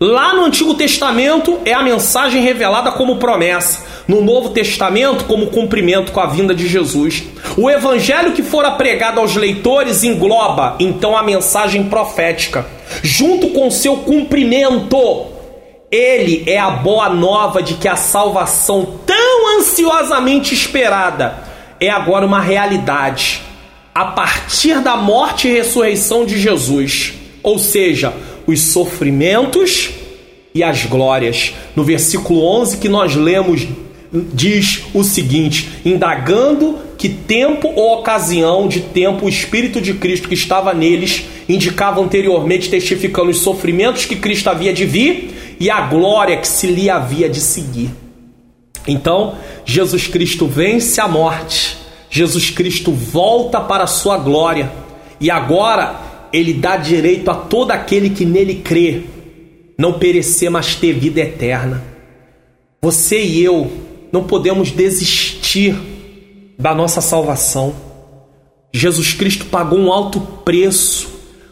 Lá 0.00 0.34
no 0.34 0.44
Antigo 0.44 0.74
Testamento 0.74 1.60
é 1.64 1.72
a 1.72 1.84
mensagem 1.84 2.42
revelada 2.42 2.90
como 2.90 3.18
promessa, 3.18 3.86
no 4.08 4.20
Novo 4.20 4.48
Testamento 4.50 5.26
como 5.26 5.46
cumprimento 5.46 6.10
com 6.10 6.18
a 6.18 6.26
vinda 6.26 6.52
de 6.52 6.66
Jesus. 6.66 7.22
O 7.56 7.70
evangelho 7.70 8.32
que 8.32 8.42
fora 8.42 8.72
pregado 8.72 9.20
aos 9.20 9.36
leitores 9.36 10.02
engloba 10.02 10.74
então 10.80 11.16
a 11.16 11.22
mensagem 11.22 11.84
profética. 11.84 12.66
junto 13.00 13.50
com 13.50 13.70
seu 13.70 13.98
cumprimento. 13.98 15.26
Ele 15.90 16.42
é 16.48 16.58
a 16.58 16.70
boa 16.70 17.08
nova 17.08 17.62
de 17.62 17.74
que 17.74 17.86
a 17.86 17.94
salvação 17.94 18.98
tão 19.06 19.58
ansiosamente 19.58 20.52
esperada 20.52 21.45
é 21.80 21.90
agora 21.90 22.26
uma 22.26 22.40
realidade 22.40 23.42
a 23.94 24.04
partir 24.04 24.80
da 24.80 24.96
morte 24.96 25.48
e 25.48 25.52
ressurreição 25.52 26.26
de 26.26 26.38
Jesus, 26.38 27.14
ou 27.42 27.58
seja, 27.58 28.12
os 28.46 28.60
sofrimentos 28.60 29.90
e 30.54 30.62
as 30.62 30.84
glórias. 30.84 31.54
No 31.74 31.82
versículo 31.82 32.44
11 32.44 32.76
que 32.78 32.88
nós 32.88 33.14
lemos 33.14 33.66
diz 34.12 34.82
o 34.94 35.02
seguinte: 35.02 35.68
indagando 35.84 36.78
que 36.98 37.08
tempo 37.08 37.68
ou 37.74 37.98
ocasião 37.98 38.68
de 38.68 38.80
tempo 38.80 39.26
o 39.26 39.28
Espírito 39.28 39.80
de 39.80 39.94
Cristo 39.94 40.28
que 40.28 40.34
estava 40.34 40.72
neles 40.72 41.24
indicava 41.48 42.00
anteriormente, 42.00 42.68
testificando 42.68 43.30
os 43.30 43.38
sofrimentos 43.38 44.04
que 44.04 44.16
Cristo 44.16 44.48
havia 44.48 44.72
de 44.72 44.84
vir 44.84 45.56
e 45.60 45.70
a 45.70 45.80
glória 45.80 46.36
que 46.36 46.48
se 46.48 46.66
lhe 46.66 46.90
havia 46.90 47.28
de 47.28 47.40
seguir. 47.40 47.90
Então, 48.86 49.36
Jesus 49.64 50.06
Cristo 50.06 50.46
vence 50.46 51.00
a 51.00 51.08
morte, 51.08 51.76
Jesus 52.08 52.50
Cristo 52.50 52.92
volta 52.92 53.60
para 53.60 53.84
a 53.84 53.88
sua 53.88 54.16
glória 54.16 54.70
e 55.20 55.30
agora 55.30 56.28
ele 56.32 56.52
dá 56.52 56.76
direito 56.76 57.30
a 57.30 57.34
todo 57.34 57.70
aquele 57.72 58.10
que 58.10 58.24
nele 58.24 58.56
crê 58.56 59.04
não 59.78 59.94
perecer, 59.94 60.50
mas 60.50 60.74
ter 60.74 60.94
vida 60.94 61.20
eterna. 61.20 61.84
Você 62.80 63.22
e 63.22 63.42
eu 63.42 63.70
não 64.12 64.24
podemos 64.24 64.70
desistir 64.70 65.76
da 66.58 66.74
nossa 66.74 67.00
salvação. 67.00 67.74
Jesus 68.72 69.12
Cristo 69.12 69.46
pagou 69.46 69.78
um 69.78 69.92
alto 69.92 70.20
preço, 70.20 71.08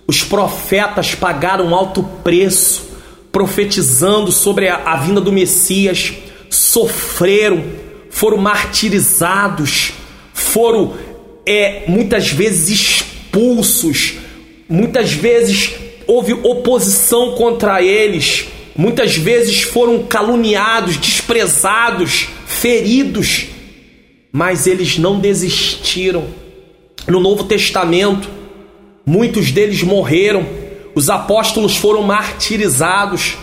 os 0.06 0.22
profetas 0.22 1.14
pagaram 1.14 1.66
um 1.66 1.74
alto 1.74 2.02
preço, 2.22 2.88
profetizando 3.30 4.30
sobre 4.30 4.68
a, 4.68 4.76
a 4.76 4.96
vinda 4.96 5.20
do 5.20 5.32
Messias, 5.32 6.14
sofreram, 6.54 7.64
foram 8.10 8.36
martirizados, 8.36 9.92
foram 10.32 10.94
é, 11.46 11.84
muitas 11.88 12.30
vezes 12.30 12.68
expulsos, 12.68 14.14
muitas 14.68 15.12
vezes 15.12 15.72
houve 16.06 16.32
oposição 16.32 17.34
contra 17.34 17.82
eles, 17.82 18.46
muitas 18.76 19.16
vezes 19.16 19.62
foram 19.62 20.04
caluniados, 20.04 20.96
desprezados, 20.96 22.28
feridos, 22.46 23.46
mas 24.32 24.66
eles 24.66 24.96
não 24.96 25.18
desistiram. 25.18 26.26
No 27.06 27.20
Novo 27.20 27.44
Testamento, 27.44 28.28
muitos 29.04 29.50
deles 29.50 29.82
morreram, 29.82 30.46
os 30.94 31.10
apóstolos 31.10 31.76
foram 31.76 32.02
martirizados. 32.02 33.36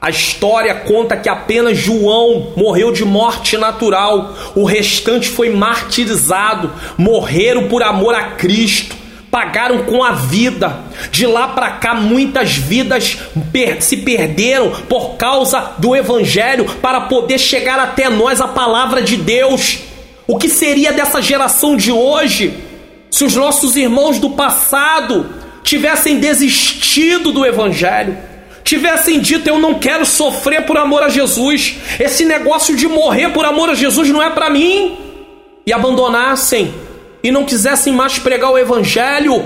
A 0.00 0.10
história 0.10 0.74
conta 0.74 1.16
que 1.16 1.28
apenas 1.28 1.76
João 1.76 2.52
morreu 2.56 2.92
de 2.92 3.04
morte 3.04 3.56
natural, 3.56 4.34
o 4.54 4.64
restante 4.64 5.28
foi 5.28 5.50
martirizado, 5.50 6.70
morreram 6.96 7.68
por 7.68 7.82
amor 7.82 8.14
a 8.14 8.30
Cristo 8.32 8.96
pagaram 9.30 9.84
com 9.84 10.02
a 10.02 10.12
vida. 10.12 10.80
De 11.10 11.26
lá 11.26 11.48
para 11.48 11.70
cá, 11.72 11.94
muitas 11.94 12.56
vidas 12.56 13.18
se 13.80 13.96
perderam 13.98 14.70
por 14.88 15.16
causa 15.16 15.72
do 15.78 15.94
Evangelho 15.94 16.64
para 16.80 17.02
poder 17.02 17.38
chegar 17.38 17.78
até 17.78 18.08
nós 18.08 18.40
a 18.40 18.48
palavra 18.48 19.02
de 19.02 19.16
Deus. 19.16 19.78
O 20.26 20.36
que 20.36 20.48
seria 20.48 20.92
dessa 20.92 21.22
geração 21.22 21.76
de 21.76 21.92
hoje 21.92 22.58
se 23.10 23.24
os 23.24 23.34
nossos 23.34 23.76
irmãos 23.76 24.18
do 24.18 24.30
passado 24.30 25.34
tivessem 25.62 26.18
desistido 26.18 27.32
do 27.32 27.44
Evangelho? 27.44 28.16
Tivessem 28.68 29.18
dito 29.18 29.48
eu 29.48 29.58
não 29.58 29.78
quero 29.78 30.04
sofrer 30.04 30.66
por 30.66 30.76
amor 30.76 31.02
a 31.02 31.08
Jesus, 31.08 31.76
esse 31.98 32.26
negócio 32.26 32.76
de 32.76 32.86
morrer 32.86 33.30
por 33.30 33.46
amor 33.46 33.70
a 33.70 33.74
Jesus 33.74 34.10
não 34.10 34.22
é 34.22 34.28
para 34.28 34.50
mim, 34.50 34.94
e 35.66 35.72
abandonassem. 35.72 36.74
E 37.24 37.30
não 37.30 37.46
quisessem 37.46 37.94
mais 37.94 38.18
pregar 38.18 38.52
o 38.52 38.58
Evangelho, 38.58 39.42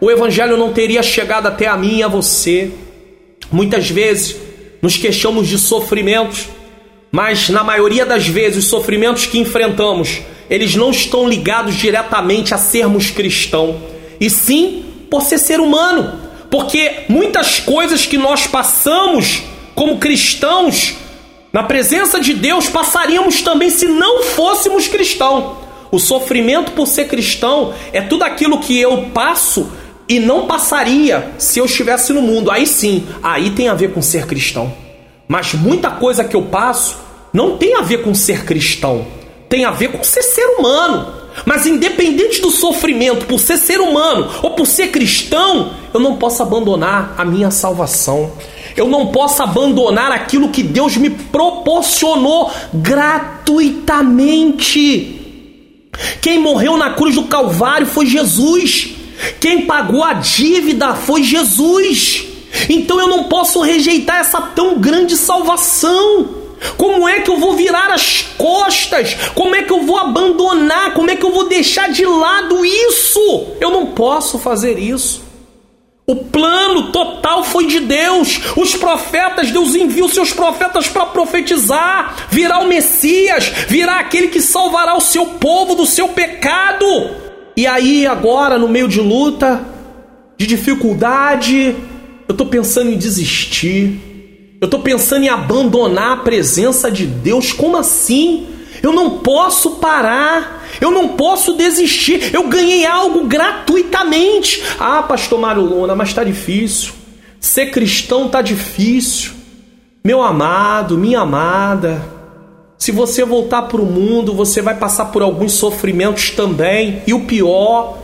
o 0.00 0.10
Evangelho 0.10 0.56
não 0.56 0.72
teria 0.72 1.04
chegado 1.04 1.46
até 1.46 1.68
a 1.68 1.76
mim 1.76 1.98
e 1.98 2.02
a 2.02 2.08
você. 2.08 2.72
Muitas 3.48 3.88
vezes 3.88 4.34
nos 4.82 4.96
queixamos 4.96 5.46
de 5.46 5.56
sofrimentos, 5.56 6.48
mas 7.12 7.48
na 7.50 7.62
maioria 7.62 8.04
das 8.04 8.26
vezes 8.26 8.64
os 8.64 8.70
sofrimentos 8.70 9.24
que 9.24 9.38
enfrentamos, 9.38 10.20
eles 10.50 10.74
não 10.74 10.90
estão 10.90 11.28
ligados 11.28 11.76
diretamente 11.76 12.52
a 12.52 12.58
sermos 12.58 13.08
cristãos, 13.08 13.76
e 14.20 14.28
sim 14.28 14.84
por 15.08 15.22
ser 15.22 15.38
ser 15.38 15.60
humano, 15.60 16.23
porque 16.54 17.00
muitas 17.08 17.58
coisas 17.58 18.06
que 18.06 18.16
nós 18.16 18.46
passamos 18.46 19.42
como 19.74 19.98
cristãos, 19.98 20.94
na 21.52 21.64
presença 21.64 22.20
de 22.20 22.32
Deus, 22.32 22.68
passaríamos 22.68 23.42
também 23.42 23.70
se 23.70 23.86
não 23.86 24.22
fôssemos 24.22 24.86
cristãos. 24.86 25.56
O 25.90 25.98
sofrimento 25.98 26.70
por 26.70 26.86
ser 26.86 27.08
cristão 27.08 27.74
é 27.92 28.00
tudo 28.00 28.22
aquilo 28.22 28.60
que 28.60 28.78
eu 28.78 29.06
passo 29.12 29.68
e 30.08 30.20
não 30.20 30.46
passaria 30.46 31.32
se 31.38 31.58
eu 31.58 31.64
estivesse 31.64 32.12
no 32.12 32.22
mundo. 32.22 32.52
Aí 32.52 32.68
sim, 32.68 33.04
aí 33.20 33.50
tem 33.50 33.66
a 33.66 33.74
ver 33.74 33.92
com 33.92 34.00
ser 34.00 34.24
cristão. 34.24 34.72
Mas 35.26 35.54
muita 35.54 35.90
coisa 35.90 36.22
que 36.22 36.36
eu 36.36 36.42
passo 36.42 36.98
não 37.32 37.58
tem 37.58 37.74
a 37.74 37.80
ver 37.80 38.04
com 38.04 38.14
ser 38.14 38.44
cristão, 38.44 39.04
tem 39.48 39.64
a 39.64 39.72
ver 39.72 39.90
com 39.90 40.04
ser 40.04 40.22
ser 40.22 40.46
humano. 40.56 41.23
Mas 41.44 41.66
independente 41.66 42.40
do 42.40 42.50
sofrimento, 42.50 43.26
por 43.26 43.38
ser 43.38 43.58
ser 43.58 43.80
humano 43.80 44.30
ou 44.42 44.50
por 44.50 44.66
ser 44.66 44.88
cristão, 44.88 45.72
eu 45.92 46.00
não 46.00 46.16
posso 46.16 46.42
abandonar 46.42 47.14
a 47.18 47.24
minha 47.24 47.50
salvação. 47.50 48.32
Eu 48.76 48.88
não 48.88 49.08
posso 49.08 49.42
abandonar 49.42 50.10
aquilo 50.10 50.48
que 50.48 50.62
Deus 50.62 50.96
me 50.96 51.10
proporcionou 51.10 52.50
gratuitamente. 52.72 55.20
Quem 56.20 56.40
morreu 56.40 56.76
na 56.76 56.90
cruz 56.90 57.14
do 57.14 57.22
Calvário 57.24 57.86
foi 57.86 58.06
Jesus. 58.06 58.88
Quem 59.40 59.66
pagou 59.66 60.02
a 60.02 60.14
dívida 60.14 60.94
foi 60.94 61.22
Jesus. 61.22 62.24
Então 62.68 63.00
eu 63.00 63.06
não 63.06 63.24
posso 63.24 63.60
rejeitar 63.60 64.16
essa 64.16 64.40
tão 64.40 64.78
grande 64.78 65.16
salvação. 65.16 66.43
Como 66.76 67.08
é 67.08 67.20
que 67.20 67.30
eu 67.30 67.38
vou 67.38 67.54
virar 67.54 67.92
as 67.92 68.22
costas? 68.36 69.14
Como 69.34 69.54
é 69.54 69.62
que 69.62 69.72
eu 69.72 69.82
vou 69.82 69.98
abandonar? 69.98 70.94
Como 70.94 71.10
é 71.10 71.16
que 71.16 71.24
eu 71.24 71.32
vou 71.32 71.48
deixar 71.48 71.90
de 71.90 72.04
lado 72.04 72.64
isso? 72.64 73.48
Eu 73.60 73.70
não 73.70 73.86
posso 73.86 74.38
fazer 74.38 74.78
isso. 74.78 75.24
O 76.06 76.16
plano 76.16 76.92
total 76.92 77.42
foi 77.42 77.66
de 77.66 77.80
Deus. 77.80 78.38
Os 78.56 78.76
profetas, 78.76 79.50
Deus 79.50 79.74
enviou 79.74 80.08
seus 80.08 80.32
profetas 80.32 80.86
para 80.86 81.06
profetizar, 81.06 82.28
virar 82.30 82.58
o 82.58 82.68
Messias, 82.68 83.46
virar 83.68 84.00
aquele 84.00 84.28
que 84.28 84.40
salvará 84.40 84.94
o 84.96 85.00
seu 85.00 85.24
povo 85.26 85.74
do 85.74 85.86
seu 85.86 86.08
pecado. 86.08 86.86
E 87.56 87.66
aí, 87.66 88.06
agora, 88.06 88.58
no 88.58 88.68
meio 88.68 88.86
de 88.86 89.00
luta, 89.00 89.64
de 90.36 90.46
dificuldade, 90.46 91.74
eu 92.28 92.32
estou 92.32 92.48
pensando 92.48 92.90
em 92.90 92.98
desistir. 92.98 94.13
Eu 94.64 94.66
estou 94.66 94.80
pensando 94.80 95.24
em 95.24 95.28
abandonar 95.28 96.12
a 96.12 96.16
presença 96.16 96.90
de 96.90 97.04
Deus. 97.04 97.52
Como 97.52 97.76
assim? 97.76 98.46
Eu 98.82 98.94
não 98.94 99.18
posso 99.18 99.72
parar. 99.72 100.64
Eu 100.80 100.90
não 100.90 101.08
posso 101.08 101.52
desistir. 101.52 102.34
Eu 102.34 102.48
ganhei 102.48 102.86
algo 102.86 103.26
gratuitamente. 103.26 104.64
Ah, 104.80 105.02
pastor 105.02 105.38
Mário 105.38 105.60
Luna, 105.60 105.94
mas 105.94 106.08
está 106.08 106.24
difícil. 106.24 106.94
Ser 107.38 107.72
cristão 107.72 108.24
está 108.24 108.40
difícil. 108.40 109.32
Meu 110.02 110.22
amado, 110.22 110.96
minha 110.96 111.20
amada, 111.20 112.02
se 112.78 112.90
você 112.90 113.22
voltar 113.22 113.64
para 113.64 113.82
o 113.82 113.84
mundo, 113.84 114.32
você 114.32 114.62
vai 114.62 114.78
passar 114.78 115.12
por 115.12 115.20
alguns 115.20 115.52
sofrimentos 115.52 116.30
também. 116.30 117.02
E 117.06 117.12
o 117.12 117.26
pior, 117.26 117.98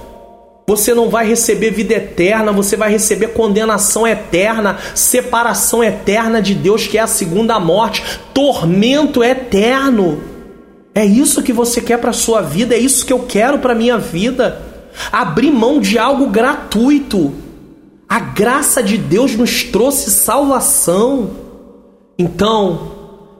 você 0.71 0.95
não 0.95 1.11
vai 1.11 1.27
receber 1.27 1.73
vida 1.73 1.95
eterna, 1.95 2.53
você 2.53 2.77
vai 2.77 2.93
receber 2.93 3.33
condenação 3.33 4.07
eterna, 4.07 4.79
separação 4.95 5.83
eterna 5.83 6.41
de 6.41 6.55
Deus, 6.55 6.87
que 6.87 6.97
é 6.97 7.01
a 7.01 7.09
segunda 7.09 7.59
morte, 7.59 8.05
tormento 8.33 9.25
eterno. 9.25 10.23
É 10.95 11.05
isso 11.05 11.43
que 11.43 11.53
você 11.53 11.81
quer 11.81 11.99
para 11.99 12.13
sua 12.13 12.41
vida, 12.41 12.77
é 12.77 12.79
isso 12.79 13.05
que 13.05 13.13
eu 13.13 13.19
quero 13.19 13.59
para 13.59 13.75
minha 13.75 13.99
vida. 13.99 14.63
Abrir 15.11 15.51
mão 15.51 15.81
de 15.81 15.99
algo 15.99 16.29
gratuito. 16.29 17.35
A 18.09 18.21
graça 18.21 18.81
de 18.81 18.97
Deus 18.97 19.35
nos 19.35 19.65
trouxe 19.65 20.09
salvação. 20.09 21.33
Então, 22.17 22.93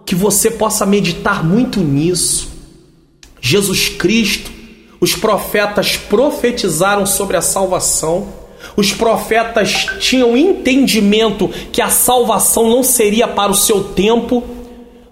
que 0.05 0.17
você 0.17 0.51
possa 0.51 0.85
meditar 0.85 1.45
muito 1.45 1.79
nisso. 1.79 2.49
Jesus 3.41 3.89
Cristo, 3.89 4.51
os 5.01 5.15
profetas 5.15 5.97
profetizaram 5.97 7.07
sobre 7.07 7.37
a 7.37 7.41
salvação. 7.41 8.29
Os 8.77 8.93
profetas 8.93 9.87
tinham 9.99 10.37
entendimento 10.37 11.49
que 11.73 11.81
a 11.81 11.89
salvação 11.89 12.69
não 12.69 12.83
seria 12.83 13.27
para 13.27 13.51
o 13.51 13.55
seu 13.55 13.83
tempo, 13.83 14.45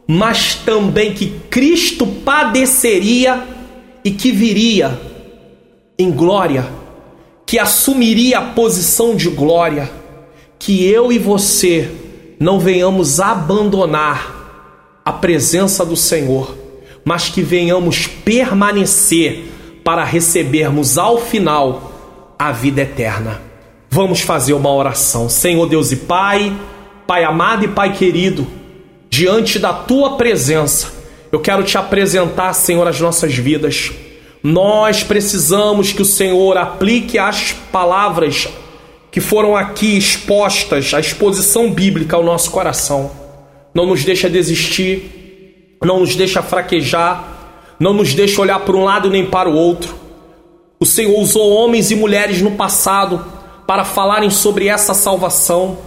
mas 0.07 0.55
também 0.55 1.15
que 1.15 1.31
Cristo 1.49 2.07
padeceria 2.07 3.43
e 4.05 4.11
que 4.11 4.31
viria 4.31 5.01
em 5.99 6.11
glória, 6.11 6.69
que 7.47 7.59
assumiria 7.59 8.39
a 8.39 8.43
posição 8.43 9.17
de 9.17 9.31
glória, 9.31 9.91
que 10.59 10.85
eu 10.85 11.11
e 11.11 11.19
você 11.19 11.91
não 12.39 12.61
venhamos 12.61 13.21
abandonar 13.21 15.01
a 15.05 15.13
presença 15.13 15.85
do 15.85 15.97
Senhor, 15.97 16.55
mas 17.05 17.31
que 17.31 17.41
venhamos 17.41 18.07
permanecer 18.07 19.58
para 19.89 20.05
recebermos 20.05 20.99
ao 20.99 21.17
final 21.17 22.35
a 22.39 22.53
vida 22.53 22.83
eterna. 22.83 23.41
Vamos 23.89 24.21
fazer 24.21 24.53
uma 24.53 24.71
oração. 24.71 25.31
Senhor 25.31 25.67
Deus 25.67 25.91
e 25.91 25.97
Pai, 25.97 26.55
Pai 27.07 27.25
amado 27.25 27.65
e 27.65 27.69
Pai 27.69 27.95
querido, 27.95 28.47
diante 29.09 29.59
da 29.59 29.73
tua 29.73 30.19
presença, 30.19 30.93
eu 31.33 31.41
quero 31.41 31.63
te 31.63 31.79
apresentar, 31.79 32.53
Senhor, 32.53 32.87
as 32.87 33.01
nossas 33.01 33.35
vidas. 33.35 33.91
Nós 34.43 35.03
precisamos 35.03 35.91
que 35.91 36.03
o 36.03 36.05
Senhor 36.05 36.59
aplique 36.59 37.19
as 37.19 37.53
palavras 37.73 38.47
que 39.11 39.23
foram 39.23 39.57
aqui 39.57 39.97
expostas, 39.97 40.93
a 40.93 41.01
exposição 41.01 41.73
bíblica 41.73 42.15
ao 42.15 42.23
nosso 42.23 42.51
coração. 42.51 43.11
Não 43.75 43.87
nos 43.87 44.05
deixa 44.05 44.29
desistir, 44.29 45.79
não 45.83 46.01
nos 46.01 46.15
deixa 46.15 46.43
fraquejar, 46.43 47.38
não 47.79 47.93
nos 47.93 48.15
deixa 48.15 48.41
olhar 48.41 48.59
para 48.61 48.77
um 48.77 48.85
lado 48.85 49.09
nem 49.09 49.27
para 49.27 49.49
o 49.49 49.55
outro. 49.55 49.95
O 50.81 50.87
Senhor 50.87 51.19
usou 51.19 51.51
homens 51.51 51.91
e 51.91 51.95
mulheres 51.97 52.41
no 52.41 52.53
passado 52.53 53.25
para 53.67 53.85
falarem 53.85 54.31
sobre 54.31 54.69
essa 54.69 54.95
salvação. 54.95 55.79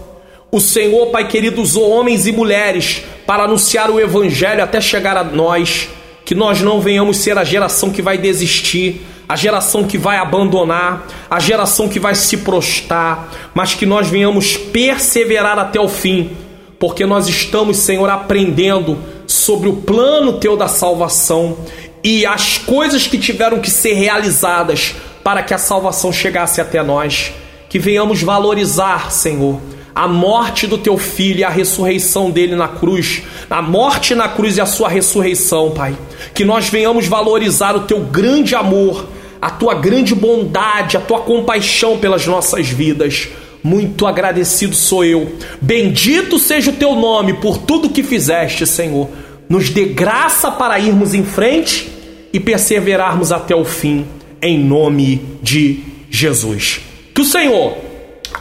O 0.52 0.60
Senhor, 0.60 1.08
Pai 1.08 1.28
querido, 1.28 1.62
usou 1.62 1.90
homens 1.90 2.28
e 2.28 2.32
mulheres 2.32 3.04
para 3.26 3.44
anunciar 3.44 3.90
o 3.90 4.00
Evangelho 4.00 4.64
até 4.64 4.80
chegar 4.82 5.18
a 5.18 5.24
nós. 5.24 5.90
Que 6.26 6.36
nós 6.36 6.62
não 6.62 6.80
venhamos 6.80 7.18
ser 7.18 7.38
a 7.38 7.44
geração 7.44 7.90
que 7.90 8.02
vai 8.02 8.18
desistir, 8.18 9.02
a 9.28 9.36
geração 9.36 9.86
que 9.86 9.98
vai 9.98 10.18
abandonar, 10.18 11.08
a 11.30 11.40
geração 11.40 11.88
que 11.88 12.00
vai 12.00 12.14
se 12.16 12.38
prostrar, 12.38 13.32
mas 13.54 13.74
que 13.74 13.86
nós 13.86 14.10
venhamos 14.10 14.58
perseverar 14.58 15.58
até 15.58 15.80
o 15.80 15.88
fim, 15.88 16.32
porque 16.78 17.06
nós 17.06 17.30
estamos, 17.30 17.78
Senhor, 17.78 18.10
aprendendo 18.10 18.98
sobre 19.32 19.70
o 19.70 19.74
plano 19.74 20.34
teu 20.34 20.58
da 20.58 20.68
salvação 20.68 21.58
e 22.04 22.26
as 22.26 22.58
coisas 22.58 23.08
que 23.08 23.18
tiveram 23.18 23.60
que 23.60 23.70
ser 23.70 23.94
realizadas 23.94 24.96
para 25.24 25.44
que 25.44 25.54
a 25.54 25.58
salvação 25.58 26.12
chegasse 26.12 26.60
até 26.60 26.82
nós. 26.84 27.32
Que 27.70 27.80
venhamos 27.80 28.22
valorizar, 28.22 29.12
Senhor, 29.12 29.62
a 29.96 30.08
morte 30.08 30.68
do 30.68 30.78
teu 30.78 30.98
filho 30.98 31.40
e 31.40 31.44
a 31.44 31.50
ressurreição 31.50 32.30
dele 32.30 32.56
na 32.56 32.68
cruz, 32.68 33.24
a 33.50 33.62
morte 33.62 34.14
na 34.14 34.28
cruz 34.28 34.58
e 34.58 34.62
a 34.62 34.66
sua 34.66 34.90
ressurreição, 34.90 35.72
Pai. 35.72 35.96
Que 36.34 36.44
nós 36.44 36.70
venhamos 36.70 37.08
valorizar 37.08 37.76
o 37.76 37.82
teu 37.82 38.00
grande 38.02 38.56
amor 38.56 39.08
a 39.42 39.50
tua 39.50 39.74
grande 39.74 40.14
bondade, 40.14 40.96
a 40.96 41.02
tua 41.02 41.22
compaixão 41.22 41.98
pelas 41.98 42.28
nossas 42.28 42.70
vidas. 42.70 43.28
Muito 43.64 44.06
agradecido 44.06 44.76
sou 44.76 45.04
eu. 45.04 45.36
Bendito 45.60 46.38
seja 46.38 46.70
o 46.70 46.76
teu 46.76 46.96
nome 46.96 47.34
por 47.34 47.58
tudo 47.58 47.90
que 47.90 48.04
fizeste, 48.04 48.68
Senhor. 48.68 49.10
Nos 49.52 49.70
dê 49.70 49.84
graça 49.84 50.50
para 50.50 50.80
irmos 50.80 51.14
em 51.14 51.26
frente 51.26 51.92
e 52.32 52.40
perseverarmos 52.40 53.34
até 53.34 53.54
o 53.54 53.66
fim, 53.66 54.08
em 54.42 54.58
nome 54.58 55.22
de 55.44 55.84
Jesus. 56.10 56.80
Que 57.14 57.20
o 57.20 57.26
Senhor 57.26 57.76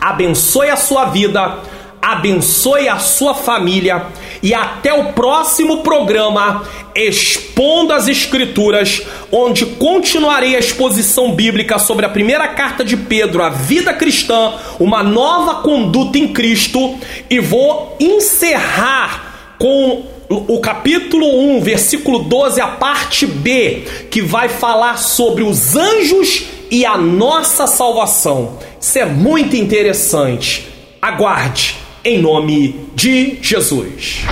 abençoe 0.01 0.71
a 0.71 0.77
sua 0.77 1.07
vida 1.07 1.59
abençoe 2.01 2.89
a 2.89 2.99
sua 2.99 3.35
família 3.35 4.07
e 4.41 4.55
até 4.55 4.95
o 4.95 5.13
próximo 5.13 5.79
programa 5.79 6.63
Expondo 6.95 7.93
as 7.93 8.07
Escrituras, 8.07 9.03
onde 9.33 9.67
continuarei 9.67 10.55
a 10.55 10.61
exposição 10.61 11.33
bíblica 11.33 11.77
sobre 11.81 12.07
a 12.07 12.09
primeira 12.09 12.47
carta 12.47 12.85
de 12.85 12.97
Pedro, 12.97 13.43
a 13.43 13.49
vida 13.49 13.93
cristã, 13.93 14.55
uma 14.79 15.03
nova 15.03 15.57
conduta 15.57 16.19
em 16.19 16.29
Cristo, 16.29 16.97
e 17.29 17.41
vou 17.41 17.97
encerrar 17.99 19.55
com 19.59 20.20
o 20.31 20.61
capítulo 20.61 21.57
1, 21.57 21.61
versículo 21.61 22.21
12, 22.21 22.61
a 22.61 22.69
parte 22.69 23.27
B, 23.27 23.83
que 24.11 24.23
vai 24.23 24.49
falar 24.49 24.97
sobre 24.97 25.43
os 25.43 25.75
anjos 25.75 26.45
e 26.71 26.87
a 26.87 26.97
nossa 26.97 27.67
salvação. 27.67 28.57
Isso 28.81 28.97
é 29.01 29.05
muito 29.05 29.57
interessante. 29.57 30.69
Aguarde 31.03 31.77
em 32.05 32.23
nome 32.23 32.89
de 32.95 33.41
Jesus. 33.43 34.25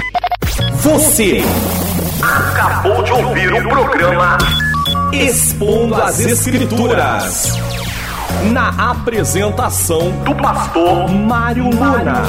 Você 0.75 1.43
acabou 2.23 3.03
de 3.03 3.11
ouvir 3.11 3.53
o 3.53 3.69
programa 3.69 4.39
Expondo 5.13 5.97
as 5.97 6.21
Escrituras. 6.21 7.55
Na 8.53 8.93
apresentação 8.93 10.13
do 10.25 10.33
pastor 10.37 11.11
Mário 11.11 11.65
Luna. 11.65 12.23